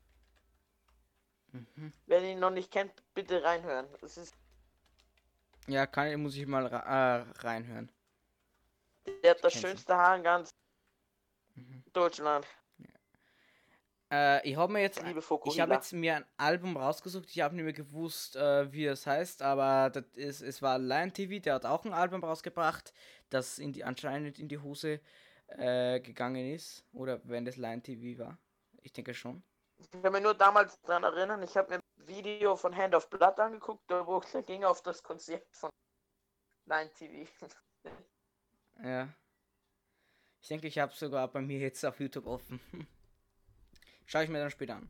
Mhm. 1.53 1.91
Wer 2.07 2.23
ihn 2.23 2.39
noch 2.39 2.49
nicht 2.49 2.71
kennt, 2.71 3.03
bitte 3.13 3.43
reinhören. 3.43 3.87
Das 4.01 4.17
ist, 4.17 4.35
Ja, 5.67 5.85
kann, 5.87 6.21
muss 6.21 6.35
ich 6.35 6.45
mal 6.47 6.65
äh, 6.67 7.23
reinhören. 7.41 7.91
der 9.23 9.31
hat 9.31 9.43
das 9.43 9.53
schönste 9.53 9.95
Haar 9.95 10.15
in 10.17 10.23
ganz 10.23 10.49
Mhm. 11.55 11.83
Deutschland. 11.93 12.47
Äh, 14.11 14.47
ich 14.49 14.55
habe 14.55 14.71
mir 14.71 14.81
jetzt, 14.81 15.03
ich 15.45 15.59
habe 15.59 15.73
jetzt 15.73 15.91
mir 15.91 16.17
ein 16.17 16.25
Album 16.37 16.77
rausgesucht. 16.77 17.29
Ich 17.29 17.41
habe 17.41 17.55
nicht 17.55 17.65
mehr 17.65 17.73
gewusst, 17.73 18.35
äh, 18.35 18.71
wie 18.71 18.85
es 18.85 19.05
heißt, 19.05 19.41
aber 19.41 19.89
das 19.89 20.05
ist, 20.15 20.41
es 20.41 20.61
war 20.61 20.79
Lion 20.79 21.11
TV, 21.11 21.41
der 21.41 21.55
hat 21.55 21.65
auch 21.65 21.83
ein 21.83 21.93
Album 21.93 22.23
rausgebracht, 22.23 22.93
das 23.29 23.59
in 23.59 23.73
die 23.73 23.83
anscheinend 23.83 24.39
in 24.39 24.47
die 24.47 24.59
Hose 24.59 25.01
äh, 25.47 25.99
gegangen 25.99 26.53
ist. 26.53 26.85
Oder 26.93 27.19
wenn 27.23 27.45
das 27.45 27.57
Lion 27.57 27.83
TV 27.83 28.19
war. 28.19 28.37
Ich 28.81 28.93
denke 28.93 29.13
schon. 29.13 29.43
Ich 29.77 29.91
kann 29.91 30.11
mich 30.11 30.23
nur 30.23 30.33
damals 30.33 30.79
daran 30.81 31.03
erinnern, 31.03 31.43
ich 31.43 31.55
habe 31.55 31.69
mir 31.69 31.75
ein 31.77 32.07
Video 32.07 32.55
von 32.55 32.75
Hand 32.75 32.95
of 32.95 33.09
Blood 33.09 33.39
angeguckt, 33.39 33.83
da 33.87 34.07
wo 34.07 34.19
der 34.33 34.43
ging 34.43 34.63
auf 34.63 34.81
das 34.81 35.03
Konzert 35.03 35.45
von 35.51 35.69
Line 36.65 36.91
TV. 36.93 37.29
Ja. 38.83 39.13
Ich 40.41 40.47
denke, 40.47 40.67
ich 40.67 40.79
habe 40.79 40.93
sogar 40.93 41.27
bei 41.27 41.41
mir 41.41 41.59
jetzt 41.59 41.85
auf 41.85 41.99
YouTube 41.99 42.27
offen. 42.27 42.59
Schaue 44.07 44.23
ich 44.23 44.29
mir 44.29 44.39
dann 44.39 44.49
später 44.49 44.75
an. 44.77 44.89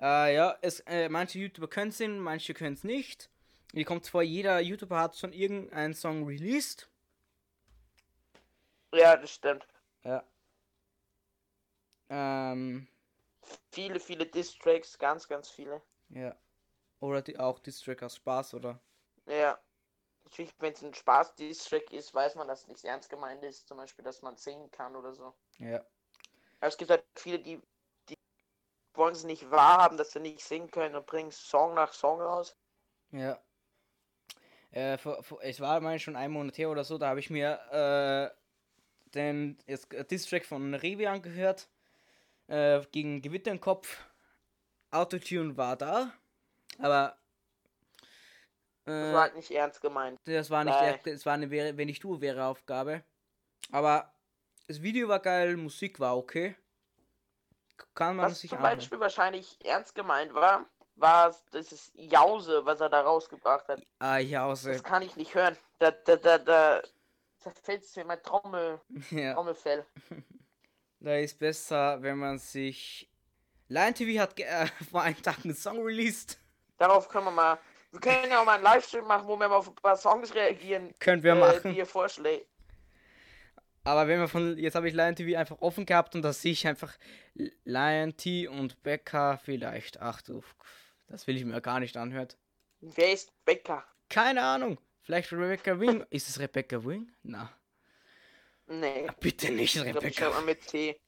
Äh, 0.00 0.34
ja, 0.34 0.58
es, 0.60 0.80
äh, 0.80 1.08
manche 1.08 1.38
YouTuber 1.38 1.68
können 1.68 1.90
es, 1.90 2.00
manche 2.00 2.52
können 2.52 2.74
es 2.74 2.84
nicht. 2.84 3.30
Mir 3.72 3.84
kommt 3.84 4.06
vor, 4.06 4.22
jeder 4.22 4.60
YouTuber 4.60 4.98
hat 5.00 5.16
schon 5.16 5.32
irgendeinen 5.32 5.94
Song 5.94 6.26
released. 6.26 6.88
ja, 8.92 9.16
das 9.16 9.30
stimmt. 9.32 9.66
Ja. 10.04 10.24
Ähm, 12.10 12.86
Viele, 13.72 14.00
viele 14.00 14.26
Distracks, 14.26 14.98
ganz, 14.98 15.26
ganz 15.28 15.50
viele. 15.50 15.80
ja. 16.10 16.36
Oder 17.00 17.22
die, 17.22 17.38
auch 17.38 17.60
Distrack 17.60 18.02
aus 18.02 18.16
Spaß, 18.16 18.54
oder? 18.54 18.80
Ja. 19.26 19.56
Natürlich, 20.24 20.52
wenn 20.58 20.72
es 20.72 20.82
ein 20.82 20.92
Spaß-Distrack 20.92 21.92
ist, 21.92 22.12
weiß 22.12 22.34
man, 22.34 22.48
dass 22.48 22.62
es 22.62 22.66
nicht 22.68 22.84
ernst 22.84 23.08
gemeint 23.08 23.44
ist. 23.44 23.68
Zum 23.68 23.76
Beispiel, 23.76 24.04
dass 24.04 24.20
man 24.20 24.36
singen 24.36 24.68
kann 24.72 24.96
oder 24.96 25.14
so. 25.14 25.32
Ja. 25.58 25.76
Aber 26.58 26.66
es 26.68 26.76
gibt 26.76 26.90
halt 26.90 27.04
viele, 27.14 27.38
die 27.38 27.62
wollen 28.98 29.14
es 29.14 29.24
nicht 29.24 29.50
wahrhaben, 29.50 29.96
dass 29.96 30.12
sie 30.12 30.20
nicht 30.20 30.40
singen 30.40 30.70
können 30.70 30.94
und 30.94 31.06
bringen 31.06 31.32
Song 31.32 31.74
nach 31.74 31.92
Song 31.92 32.20
raus. 32.20 32.56
Ja. 33.12 33.38
Äh, 34.70 34.98
vor, 34.98 35.22
vor, 35.22 35.38
es 35.42 35.60
war 35.60 35.80
mal 35.80 35.98
schon 35.98 36.16
ein 36.16 36.30
Monat 36.30 36.58
her 36.58 36.70
oder 36.70 36.84
so, 36.84 36.98
da 36.98 37.08
habe 37.08 37.20
ich 37.20 37.30
mir 37.30 37.58
äh, 37.72 39.10
den 39.14 39.56
Distrack 40.10 40.44
von 40.44 40.74
Revi 40.74 41.06
angehört. 41.06 41.68
Äh, 42.48 42.82
gegen 42.92 43.22
Gewitter 43.22 43.50
im 43.50 43.60
Kopf. 43.60 43.98
Autotune 44.90 45.56
war 45.56 45.76
da, 45.76 46.12
aber 46.78 47.18
das 48.88 49.12
war 49.12 49.20
halt 49.20 49.36
nicht 49.36 49.50
ernst 49.50 49.82
gemeint. 49.82 50.18
Das 50.24 50.48
war 50.48 50.64
nicht, 50.64 50.72
Nein. 50.72 50.98
das 51.04 51.26
war 51.26 51.34
eine 51.34 51.50
wäre, 51.50 51.76
wenn 51.76 51.90
ich 51.90 52.00
du 52.00 52.22
wäre 52.22 52.46
Aufgabe. 52.46 53.02
Aber 53.70 54.14
das 54.66 54.80
Video 54.80 55.08
war 55.08 55.20
geil, 55.20 55.58
Musik 55.58 56.00
war 56.00 56.16
okay. 56.16 56.56
Kann 57.94 58.16
man 58.16 58.30
Was 58.30 58.40
sich 58.40 58.50
zum 58.50 58.58
anhören. 58.58 58.78
Beispiel 58.78 59.00
wahrscheinlich 59.00 59.58
ernst 59.64 59.94
gemeint 59.94 60.34
war, 60.34 60.66
war 60.96 61.34
dieses 61.52 61.92
Jause, 61.94 62.64
was 62.64 62.80
er 62.80 62.88
da 62.88 63.00
rausgebracht 63.02 63.68
hat. 63.68 63.82
Ah, 63.98 64.18
Jause. 64.18 64.72
Das 64.72 64.82
kann 64.82 65.02
ich 65.02 65.16
nicht 65.16 65.34
hören. 65.34 65.56
Da, 65.78 65.90
da, 65.92 66.16
da, 66.16 66.38
da 66.38 66.82
zerfällt 67.38 67.84
mir 67.96 68.04
mein 68.04 68.22
Trommel, 68.22 68.80
Ja, 69.10 69.34
Trommelfell. 69.34 69.86
da 71.00 71.16
ist 71.16 71.38
besser, 71.38 72.02
wenn 72.02 72.18
man 72.18 72.38
sich. 72.38 73.08
Lion 73.68 73.94
TV 73.94 74.20
hat 74.20 74.38
äh, 74.40 74.66
vor 74.90 75.02
einem 75.02 75.22
Tag 75.22 75.44
einen 75.44 75.54
Song 75.54 75.82
released. 75.82 76.38
Darauf 76.78 77.08
können 77.08 77.26
wir 77.26 77.30
mal. 77.32 77.58
Wir 77.90 78.00
können 78.00 78.30
ja 78.30 78.40
auch 78.40 78.44
mal 78.44 78.54
einen 78.56 78.64
Livestream 78.64 79.06
machen, 79.06 79.26
wo 79.26 79.36
wir 79.38 79.48
mal 79.48 79.56
auf 79.56 79.68
ein 79.68 79.74
paar 79.76 79.96
Songs 79.96 80.34
reagieren, 80.34 80.92
Können 80.98 81.22
wir 81.22 81.32
äh, 81.32 81.38
machen. 81.38 81.72
die 81.72 81.78
ihr 81.78 81.86
vorschlägt. 81.86 82.46
Aber 83.88 84.06
wenn 84.06 84.20
wir 84.20 84.28
von. 84.28 84.58
Jetzt 84.58 84.74
habe 84.74 84.86
ich 84.86 84.94
Lion 84.94 85.16
TV 85.16 85.38
einfach 85.38 85.60
offen 85.62 85.86
gehabt 85.86 86.14
und 86.14 86.20
da 86.20 86.34
sehe 86.34 86.52
ich 86.52 86.66
einfach 86.66 86.94
Lion 87.64 88.14
T 88.18 88.46
und 88.46 88.82
Becca 88.82 89.38
vielleicht. 89.38 90.00
Ach 90.00 90.20
du, 90.20 90.42
das 91.06 91.26
will 91.26 91.36
ich 91.38 91.44
mir 91.46 91.60
gar 91.62 91.80
nicht 91.80 91.96
anhören. 91.96 92.28
Wer 92.80 93.14
ist 93.14 93.32
Becker? 93.46 93.82
Keine 94.10 94.42
Ahnung. 94.42 94.78
Vielleicht 95.00 95.32
Rebecca 95.32 95.80
Wing. 95.80 96.04
Ist 96.10 96.28
es 96.28 96.38
Rebecca 96.38 96.84
Wing? 96.84 97.10
Na, 97.22 97.50
Nee, 98.66 99.06
bitte 99.20 99.50
nicht 99.50 99.74
ich 99.74 99.80
ich 99.82 99.88
Rebecca. 99.94 100.12
schreibe 100.24 100.34
mal 100.34 100.44
mit 100.44 100.66
T. 100.66 101.00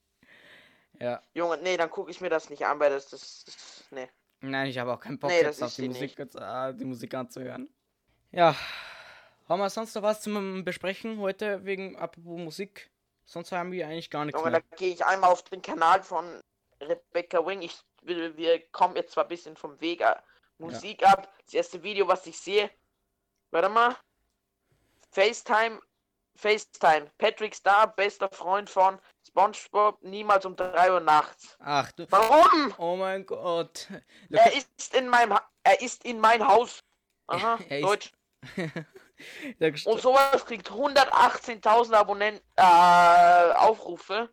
Ja. 0.98 1.22
Junge, 1.34 1.58
nee, 1.58 1.76
dann 1.76 1.90
gucke 1.90 2.10
ich 2.10 2.22
mir 2.22 2.30
das 2.30 2.48
nicht 2.48 2.64
an, 2.64 2.80
weil 2.80 2.88
das, 2.88 3.10
das, 3.10 3.44
das 3.44 3.84
nee. 3.90 4.08
Nein, 4.40 4.68
ich 4.68 4.78
habe 4.78 4.94
auch 4.94 5.00
keinen 5.00 5.18
Bock 5.18 5.30
Nee, 5.30 5.42
jetzt 5.42 5.62
auf 5.62 5.74
die 5.74 5.88
Musik, 5.88 6.18
äh, 6.18 6.72
die 6.72 6.86
Musik 6.86 7.12
anzuhören. 7.12 7.68
Ja. 8.30 8.56
Haben 9.50 9.62
wir 9.62 9.68
sonst 9.70 9.96
noch 9.96 10.02
was 10.04 10.20
zum 10.20 10.64
Besprechen 10.64 11.18
heute 11.18 11.64
wegen 11.64 11.96
apropos 11.96 12.38
Musik? 12.38 12.88
Sonst 13.24 13.50
haben 13.50 13.72
wir 13.72 13.84
eigentlich 13.88 14.08
gar 14.08 14.24
nichts 14.24 14.40
da 14.40 14.48
mehr. 14.48 14.62
gehe 14.76 14.94
ich 14.94 15.04
einmal 15.04 15.30
auf 15.32 15.42
den 15.42 15.60
Kanal 15.60 16.04
von 16.04 16.40
Rebecca 16.80 17.44
Wing. 17.44 17.60
Ich 17.60 17.76
will, 18.02 18.36
wir 18.36 18.60
kommen 18.68 18.94
jetzt 18.94 19.12
zwar 19.12 19.24
ein 19.24 19.28
bisschen 19.28 19.56
vom 19.56 19.80
Weg 19.80 20.04
Musik 20.58 21.04
ab. 21.04 21.34
Das 21.46 21.54
erste 21.54 21.82
Video, 21.82 22.06
was 22.06 22.24
ich 22.28 22.38
sehe. 22.38 22.70
Warte 23.50 23.68
mal. 23.70 23.96
FaceTime. 25.10 25.80
FaceTime. 26.36 27.10
Patrick 27.18 27.56
Star, 27.56 27.88
bester 27.88 28.28
Freund 28.30 28.70
von 28.70 29.00
SpongeBob, 29.26 30.00
niemals 30.02 30.46
um 30.46 30.54
3 30.54 30.92
Uhr 30.92 31.00
nachts. 31.00 31.56
Ach 31.58 31.90
du. 31.90 32.06
Warum? 32.08 32.72
Oh 32.78 32.94
mein 32.94 33.26
Gott. 33.26 33.88
Er 34.30 34.52
ist 34.56 34.94
in 34.94 35.08
meinem 35.08 35.34
ha 35.34 35.50
er 35.64 35.82
ist 35.82 36.04
in 36.04 36.20
mein 36.20 36.46
Haus. 36.46 36.84
Aha, 37.26 37.54
ist- 37.68 37.82
Deutsch. 37.82 38.12
Gest- 38.54 38.84
Und 39.86 40.00
sowas 40.00 40.44
kriegt 40.46 40.70
118.000 40.70 41.94
Abonnenten 41.94 42.44
äh, 42.56 43.52
Aufrufe. 43.54 44.30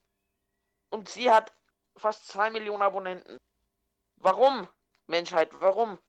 Und 0.89 1.09
sie 1.09 1.29
hat 1.29 1.53
fast 1.97 2.27
2 2.27 2.51
Millionen 2.51 2.81
Abonnenten. 2.81 3.37
Warum? 4.17 4.67
Menschheit, 5.07 5.49
warum? 5.59 5.99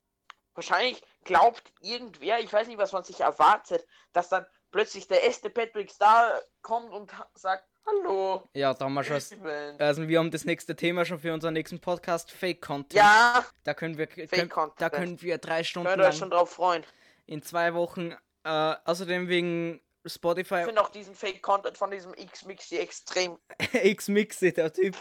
Wahrscheinlich 0.55 1.03
glaubt 1.25 1.73
irgendwer, 1.81 2.41
ich 2.41 2.53
weiß 2.53 2.67
nicht, 2.67 2.79
was 2.79 2.93
man 2.93 3.05
sich 3.05 3.21
erwartet, 3.21 3.87
dass 4.13 4.29
dann 4.29 4.45
plötzlich 4.71 5.07
der 5.07 5.23
erste 5.23 5.51
Patrick 5.51 5.91
Star 5.91 6.41
kommt 6.63 6.91
und 6.93 7.13
sagt, 7.35 7.65
hallo. 7.87 8.49
ja, 8.55 8.75
da 8.75 8.87
haben 8.87 8.95
wir 8.95 9.05
schon. 9.05 9.21
bin-" 9.43 9.81
Also 9.81 10.09
wir 10.09 10.19
haben 10.19 10.31
das 10.31 10.45
nächste 10.45 10.75
Thema 10.75 11.05
schon 11.05 11.21
für 11.21 11.33
unseren 11.33 11.55
nächsten 11.55 11.81
Podcast, 11.81 12.33
Fake 12.33 12.61
Content. 12.61 12.95
Ja, 12.95 13.45
Da 13.65 13.75
können 13.75 13.99
wir, 13.99 14.07
können, 14.07 14.51
da 14.79 14.91
können 14.91 15.21
wir 15.23 15.39
drei 15.39 15.63
Stunden 15.65 15.89
könnt 15.89 16.01
ihr 16.03 16.07
euch 16.07 16.15
lang 16.15 16.19
schon 16.19 16.31
drauf 16.31 16.51
freuen. 16.51 16.85
in 17.27 17.43
zwei 17.43 17.75
Wochen. 17.75 18.17
Äh, 18.45 18.75
außerdem 18.85 19.29
wegen 19.29 19.81
Ich 20.05 20.13
Spotify 20.15 20.65
finde 20.65 20.81
auch 20.83 20.91
diesen 20.91 21.15
Fake-Content 21.15 21.77
von 21.77 21.91
diesem 21.91 22.15
X-Mix 22.15 22.65
hier 22.67 22.81
extrem. 22.81 23.39
X-Mixi, 23.73 24.53
der 24.53 24.73
Typ 24.73 24.97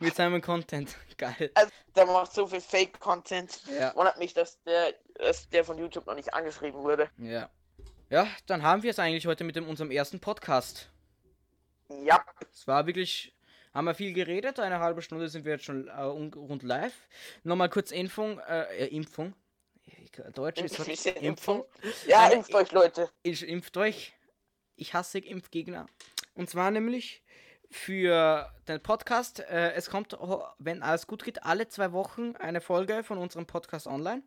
mit 0.00 0.14
seinem 0.16 0.40
Content. 0.40 0.96
Geil. 1.18 1.50
Also, 1.54 1.70
der 1.94 2.06
macht 2.06 2.32
so 2.32 2.46
viel 2.46 2.60
Fake-Content. 2.60 3.60
Ja. 3.78 3.94
Wundert 3.94 4.18
mich, 4.18 4.34
dass 4.34 4.62
der, 4.62 4.94
dass 5.14 5.48
der 5.50 5.64
von 5.64 5.78
YouTube 5.78 6.06
noch 6.06 6.14
nicht 6.14 6.32
angeschrieben 6.34 6.82
wurde. 6.82 7.10
Ja. 7.18 7.50
Ja, 8.10 8.26
dann 8.46 8.62
haben 8.62 8.82
wir 8.82 8.90
es 8.90 8.98
eigentlich 8.98 9.26
heute 9.26 9.44
mit 9.44 9.54
dem, 9.54 9.68
unserem 9.68 9.90
ersten 9.90 10.18
Podcast. 10.18 10.90
Ja, 12.04 12.24
Es 12.52 12.66
war 12.66 12.86
wirklich, 12.86 13.34
haben 13.74 13.84
wir 13.84 13.94
viel 13.94 14.12
geredet, 14.14 14.58
eine 14.60 14.78
halbe 14.78 15.02
Stunde 15.02 15.28
sind 15.28 15.44
wir 15.44 15.52
jetzt 15.52 15.64
schon 15.64 15.88
äh, 15.88 16.02
un- 16.04 16.32
rund 16.34 16.62
live. 16.62 16.94
Nochmal 17.44 17.68
kurz 17.68 17.90
Impfung, 17.90 18.38
äh, 18.40 18.84
äh, 18.84 18.86
Impfung. 18.86 19.34
Deutsch 20.34 20.60
ist 20.60 20.78
heute 20.78 21.10
Impfung. 21.10 21.64
Impfung. 21.64 21.64
ja, 22.06 22.28
impft 22.28 22.54
euch, 22.54 22.72
Leute. 22.72 23.10
Ich 23.22 23.46
impft 23.46 23.76
euch. 23.76 24.14
Ich 24.76 24.94
hasse 24.94 25.18
Impfgegner. 25.18 25.86
Und 26.34 26.48
zwar 26.48 26.70
nämlich 26.70 27.22
für 27.70 28.52
den 28.66 28.82
Podcast. 28.82 29.40
Äh, 29.40 29.72
es 29.72 29.90
kommt, 29.90 30.16
wenn 30.58 30.82
alles 30.82 31.06
gut 31.06 31.24
geht, 31.24 31.42
alle 31.44 31.68
zwei 31.68 31.92
Wochen 31.92 32.36
eine 32.36 32.60
Folge 32.60 33.04
von 33.04 33.18
unserem 33.18 33.46
Podcast 33.46 33.86
online. 33.86 34.22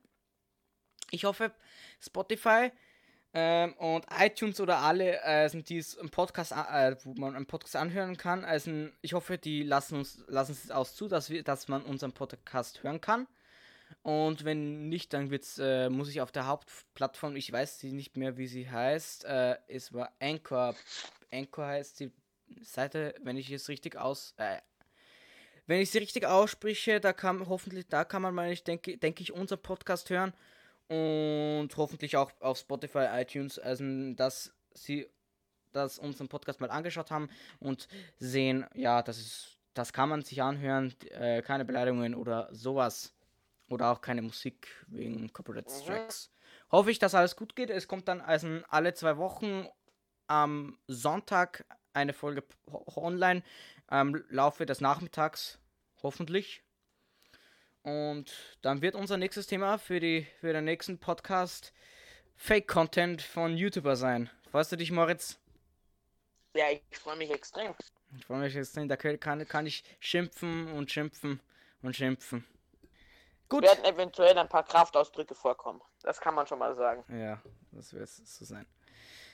Ich 1.12 1.26
hoffe, 1.26 1.52
Spotify 2.00 2.72
ähm, 3.34 3.74
und 3.74 4.06
iTunes 4.20 4.60
oder 4.60 4.78
alle, 4.78 5.24
also 5.24 5.62
die 5.62 5.78
es 5.78 5.96
im 5.96 6.10
Podcast, 6.10 6.52
äh, 6.52 6.96
wo 7.04 7.14
man 7.14 7.36
einen 7.36 7.46
Podcast 7.46 7.76
anhören 7.76 8.18
kann, 8.18 8.46
also 8.46 8.88
ich 9.02 9.14
hoffe, 9.14 9.38
die 9.38 9.64
lassen 9.64 9.96
uns 9.96 10.24
lassen 10.28 10.52
es 10.52 10.72
aus 10.72 10.96
zu, 10.96 11.08
dass 11.08 11.30
wir, 11.30 11.44
dass 11.44 11.68
man 11.68 11.84
unseren 11.84 12.14
Podcast 12.14 12.84
hören 12.84 13.02
kann. 13.02 13.28
Und 14.04 14.46
wenn 14.46 14.90
nicht, 14.90 15.14
dann 15.14 15.30
wird's, 15.30 15.58
äh, 15.60 15.90
muss 15.90 16.10
ich 16.10 16.22
auf 16.22 16.32
der 16.32 16.48
Hauptplattform, 16.48 17.36
ich 17.36 17.52
weiß 17.52 17.80
sie 17.80 17.92
nicht 17.92 18.18
mehr, 18.18 18.38
wie 18.38 18.48
sie 18.48 18.70
heißt, 18.70 19.26
äh, 19.26 19.58
es 19.68 19.94
war 19.94 20.12
Anchor. 20.20 20.76
Anchor 21.32 21.68
heißt 21.68 22.00
die 22.00 22.12
Seite, 22.62 23.14
wenn 23.22 23.38
ich 23.38 23.52
es 23.52 23.70
richtig 23.70 23.96
aus, 23.98 24.34
äh, 24.38 24.58
wenn 25.68 25.82
ich 25.82 25.92
sie 25.92 26.00
richtig 26.00 26.26
ausspreche, 26.26 27.00
da 27.00 27.14
kann 27.14 27.48
hoffentlich, 27.48 27.88
da 27.88 28.04
kann 28.04 28.22
man 28.22 28.34
mal, 28.34 28.52
ich 28.52 28.64
denke, 28.64 28.98
denke 28.98 29.22
ich, 29.22 29.32
unser 29.32 29.58
Podcast 29.58 30.10
hören 30.10 30.34
und 30.88 31.70
hoffentlich 31.78 32.18
auch 32.18 32.32
auf 32.42 32.58
Spotify, 32.58 33.08
iTunes, 33.12 33.58
also 33.60 33.86
dass 34.14 34.52
sie 34.74 35.08
das 35.72 36.00
unseren 36.00 36.28
Podcast 36.28 36.60
mal 36.60 36.70
angeschaut 36.70 37.12
haben 37.12 37.30
und 37.60 37.88
sehen, 38.18 38.66
ja, 38.74 39.02
das 39.02 39.18
ist, 39.18 39.58
das 39.74 39.94
kann 39.94 40.10
man 40.10 40.22
sich 40.24 40.42
anhören, 40.42 40.94
äh, 41.12 41.42
keine 41.42 41.64
Beleidigungen 41.64 42.16
oder 42.16 42.50
sowas. 42.52 43.14
Oder 43.72 43.92
auch 43.92 44.02
keine 44.02 44.22
Musik 44.22 44.68
wegen 44.88 45.32
Copyright 45.32 45.68
Mhm. 45.68 45.82
Strikes. 45.82 46.32
Hoffe 46.72 46.92
ich, 46.92 47.00
dass 47.00 47.16
alles 47.16 47.36
gut 47.36 47.56
geht. 47.56 47.70
Es 47.70 47.88
kommt 47.88 48.08
dann 48.08 48.22
also 48.22 48.62
alle 48.68 48.94
zwei 48.94 49.18
Wochen 49.18 49.68
am 50.28 50.78
Sonntag 50.88 51.66
eine 51.94 52.14
Folge 52.14 52.44
online 52.96 53.44
am 53.88 54.24
Laufe 54.30 54.66
des 54.66 54.82
Nachmittags. 54.82 55.60
Hoffentlich. 56.04 56.64
Und 57.84 58.58
dann 58.62 58.82
wird 58.82 58.96
unser 58.96 59.18
nächstes 59.18 59.48
Thema 59.48 59.78
für, 59.78 60.00
die, 60.00 60.28
für 60.40 60.54
den 60.54 60.66
nächsten 60.66 61.00
Podcast 61.00 61.74
Fake-Content 62.36 63.22
von 63.22 63.56
YouTuber 63.58 63.96
sein. 63.96 64.30
Freust 64.50 64.72
du 64.72 64.76
dich, 64.76 64.92
Moritz? 64.92 65.40
Ja, 66.56 66.66
ich 66.70 66.98
freue 66.98 67.16
mich 67.18 67.32
extrem. 67.32 67.74
Ich 68.18 68.26
freue 68.26 68.40
mich 68.42 68.54
jetzt, 68.54 68.76
da 68.76 68.98
kann, 68.98 69.48
kann 69.48 69.66
ich 69.66 69.84
schimpfen 70.00 70.72
und 70.74 70.92
schimpfen 70.92 71.40
und 71.82 71.96
schimpfen. 71.96 72.46
Gut. 73.52 73.64
Werden 73.64 73.84
eventuell 73.84 74.38
ein 74.38 74.48
paar 74.48 74.64
Kraftausdrücke 74.64 75.36
vorkommen. 75.36 75.82
Das 76.04 76.22
kann 76.22 76.34
man 76.34 76.48
schon 76.48 76.58
mal 76.58 76.74
sagen. 76.74 77.04
Ja, 77.14 77.42
das 77.74 77.94
wird 77.94 78.08
so 78.08 78.46
sein. 78.46 78.66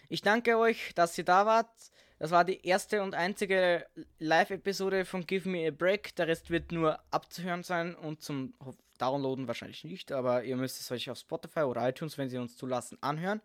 Ich 0.10 0.24
danke 0.24 0.58
euch, 0.58 0.96
dass 0.96 1.16
ihr 1.20 1.24
da 1.24 1.46
wart. 1.46 1.70
Das 2.18 2.32
war 2.32 2.44
die 2.44 2.66
erste 2.66 3.04
und 3.04 3.14
einzige 3.14 3.86
Live-Episode 4.18 5.06
von 5.06 5.28
Give 5.28 5.48
Me 5.48 5.68
a 5.68 5.70
Break. 5.70 6.16
Der 6.16 6.28
Rest 6.28 6.50
wird 6.50 6.72
nur 6.72 7.00
abzuhören 7.12 7.62
sein 7.62 7.94
und 7.94 8.24
zum 8.24 8.56
Downloaden 8.98 9.48
wahrscheinlich 9.48 9.84
nicht, 9.84 10.12
aber 10.12 10.44
ihr 10.44 10.58
müsst 10.58 10.82
es 10.82 10.92
euch 10.92 11.12
auf 11.12 11.20
Spotify 11.20 11.60
oder 11.60 11.88
iTunes, 11.88 12.18
wenn 12.18 12.30
sie 12.30 12.40
uns 12.40 12.58
zulassen, 12.58 12.98
anhören. 13.02 13.40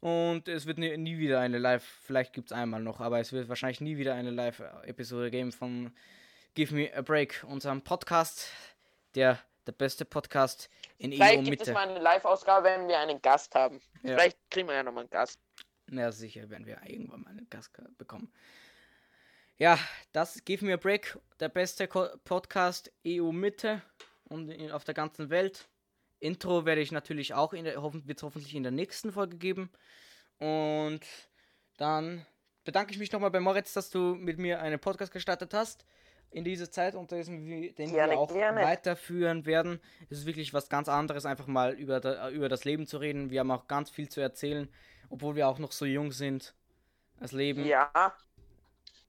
Und 0.00 0.48
es 0.48 0.64
wird 0.64 0.78
nie, 0.78 0.96
nie 0.96 1.18
wieder 1.18 1.40
eine 1.40 1.58
Live, 1.58 1.84
vielleicht 1.84 2.32
gibt 2.32 2.50
es 2.50 2.56
einmal 2.56 2.80
noch, 2.80 3.00
aber 3.00 3.20
es 3.20 3.34
wird 3.34 3.50
wahrscheinlich 3.50 3.82
nie 3.82 3.98
wieder 3.98 4.14
eine 4.14 4.30
Live-Episode 4.30 5.30
geben 5.30 5.52
von 5.52 5.92
Give 6.54 6.74
Me 6.74 6.90
a 6.96 7.02
Break, 7.02 7.44
unserem 7.46 7.82
Podcast, 7.82 8.48
der 9.14 9.38
der 9.70 9.76
beste 9.76 10.04
Podcast 10.04 10.68
in 10.98 11.12
Vielleicht 11.12 11.38
EU 11.38 11.42
gibt 11.44 11.62
es 11.62 11.68
Mitte. 11.68 11.72
mal 11.72 11.88
eine 11.88 12.00
Live-Ausgabe, 12.00 12.64
wenn 12.64 12.88
wir 12.88 12.98
einen 12.98 13.22
Gast 13.22 13.54
haben. 13.54 13.80
Ja. 14.02 14.14
Vielleicht 14.16 14.38
kriegen 14.50 14.68
wir 14.68 14.74
ja 14.74 14.82
nochmal 14.82 15.02
einen 15.02 15.10
Gast. 15.10 15.38
Ja, 15.90 16.10
sicher 16.10 16.50
werden 16.50 16.66
wir 16.66 16.80
irgendwann 16.84 17.22
mal 17.22 17.30
einen 17.30 17.48
Gast 17.48 17.70
bekommen. 17.96 18.32
Ja, 19.58 19.78
das 20.12 20.44
Give 20.44 20.64
Me 20.64 20.74
a 20.74 20.76
Break, 20.76 21.18
der 21.38 21.50
beste 21.50 21.86
Podcast 21.86 22.90
EU 23.06 23.30
Mitte 23.30 23.82
und 24.24 24.48
in, 24.48 24.72
auf 24.72 24.84
der 24.84 24.94
ganzen 24.94 25.30
Welt. 25.30 25.68
Intro 26.18 26.64
werde 26.64 26.80
ich 26.80 26.92
natürlich 26.92 27.34
auch 27.34 27.52
in 27.52 27.64
der, 27.64 27.80
hoffen, 27.80 28.06
wird 28.08 28.22
hoffentlich 28.22 28.54
in 28.54 28.62
der 28.62 28.72
nächsten 28.72 29.12
Folge 29.12 29.36
geben. 29.36 29.70
Und 30.38 31.00
dann 31.76 32.26
bedanke 32.64 32.92
ich 32.92 32.98
mich 32.98 33.12
nochmal 33.12 33.30
bei 33.30 33.40
Moritz, 33.40 33.72
dass 33.72 33.90
du 33.90 34.16
mit 34.16 34.38
mir 34.38 34.60
einen 34.60 34.80
Podcast 34.80 35.12
gestartet 35.12 35.54
hast 35.54 35.84
in 36.30 36.44
dieser 36.44 36.70
Zeit 36.70 36.94
und 36.94 37.10
den 37.10 37.44
wir 37.44 37.72
Gerne, 37.72 38.16
auch 38.18 38.32
gerne. 38.32 38.62
weiterführen 38.62 39.46
werden. 39.46 39.80
Es 40.08 40.18
ist 40.18 40.26
wirklich 40.26 40.54
was 40.54 40.68
ganz 40.68 40.88
anderes, 40.88 41.26
einfach 41.26 41.46
mal 41.46 41.72
über, 41.72 42.00
da, 42.00 42.30
über 42.30 42.48
das 42.48 42.64
Leben 42.64 42.86
zu 42.86 42.98
reden. 42.98 43.30
Wir 43.30 43.40
haben 43.40 43.50
auch 43.50 43.66
ganz 43.66 43.90
viel 43.90 44.08
zu 44.08 44.20
erzählen, 44.20 44.68
obwohl 45.08 45.34
wir 45.34 45.48
auch 45.48 45.58
noch 45.58 45.72
so 45.72 45.84
jung 45.84 46.12
sind. 46.12 46.54
Das 47.18 47.32
Leben, 47.32 47.66
Ja, 47.66 48.14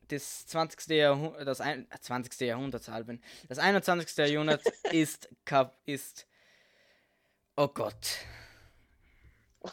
das 0.09 0.45
20. 0.47 0.89
Jahrhundert, 0.89 1.47
das 1.47 1.61
ein, 1.61 1.87
20. 1.99 2.41
Jahrhundert, 2.41 2.87
Alvin. 2.89 3.21
Das 3.47 3.59
21. 3.59 4.17
Jahrhundert 4.27 4.63
ist, 4.91 5.29
ist, 5.85 6.27
oh 7.55 7.67
Gott. 7.69 8.17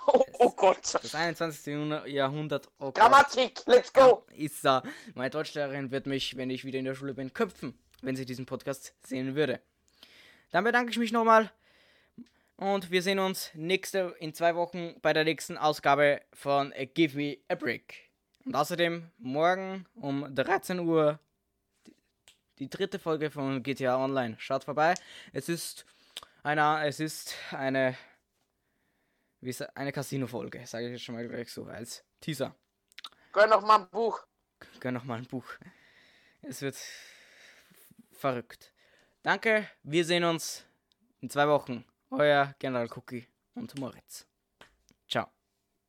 oh, 0.07 0.25
oh 0.39 0.51
Gott. 0.51 0.95
Das 0.95 1.15
21. 1.15 2.07
Jahrhundert- 2.07 2.69
oh. 2.79 2.93
Grammatik, 2.93 3.61
let's 3.67 3.93
go. 3.93 4.25
ist 4.37 4.65
da. 4.65 4.83
Meine 5.15 5.31
Deutschlehrerin 5.31 5.91
wird 5.91 6.07
mich, 6.07 6.37
wenn 6.37 6.51
ich 6.51 6.65
wieder 6.65 6.79
in 6.79 6.85
der 6.85 6.95
Schule 6.95 7.15
bin, 7.15 7.33
köpfen, 7.33 7.79
wenn 8.03 8.17
sie 8.17 8.25
diesen 8.27 8.47
Podcast 8.47 8.95
sehen 9.07 9.35
würde. 9.35 9.61
Dann 10.51 10.65
bedanke 10.65 10.91
ich 10.91 10.99
mich 10.99 11.13
nochmal 11.13 11.51
und 12.57 12.91
wir 12.91 13.03
sehen 13.03 13.19
uns 13.19 13.51
nächste 13.55 14.15
in 14.19 14.35
zwei 14.35 14.55
Wochen 14.57 14.95
bei 15.03 15.13
der 15.13 15.25
nächsten 15.25 15.57
Ausgabe 15.59 16.21
von 16.33 16.73
äh, 16.73 16.87
Give 16.87 17.17
Me 17.17 17.37
a 17.49 17.55
Break. 17.55 17.95
Und 18.45 18.57
außerdem 18.57 19.11
morgen 19.19 19.85
um 19.95 20.35
13 20.35 20.79
Uhr 20.81 21.19
die, 21.87 21.95
die 22.59 22.71
dritte 22.71 22.99
Folge 22.99 23.31
von 23.31 23.63
GTA 23.63 24.03
Online. 24.03 24.37
Schaut 24.39 24.65
vorbei. 24.65 24.95
Es 25.33 25.49
ist 25.51 25.85
eine, 26.43 26.87
es 26.87 26.99
ist 26.99 27.35
eine, 27.51 27.95
wie 29.41 29.55
eine 29.75 29.93
Casino-Folge, 29.93 30.67
sage 30.67 30.87
ich 30.87 30.93
jetzt 30.93 31.05
schon 31.05 31.15
mal 31.15 31.27
gleich 31.27 31.51
so 31.51 31.65
als 31.65 32.05
Teaser. 32.21 32.55
Gönn 33.33 33.51
noch 33.51 33.63
mal 33.63 33.81
ein 33.81 33.89
Buch. 33.91 34.27
Gönn 34.81 34.95
noch 34.95 35.05
mal 35.05 35.19
ein 35.19 35.27
Buch. 35.27 35.47
Es 36.43 36.63
wird 36.63 36.77
verrückt. 38.13 38.73
Danke, 39.23 39.69
wir 39.83 40.05
sehen 40.05 40.25
uns 40.25 40.65
in 41.21 41.31
zwei 41.31 41.49
Wochen. 41.49 41.85
Euer 42.11 42.55
General 42.59 42.89
Cookie 42.97 43.27
und 43.55 43.79
Moritz. 43.79 44.27
Ciao. 45.09 45.31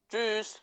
Tschüss. 0.10 0.62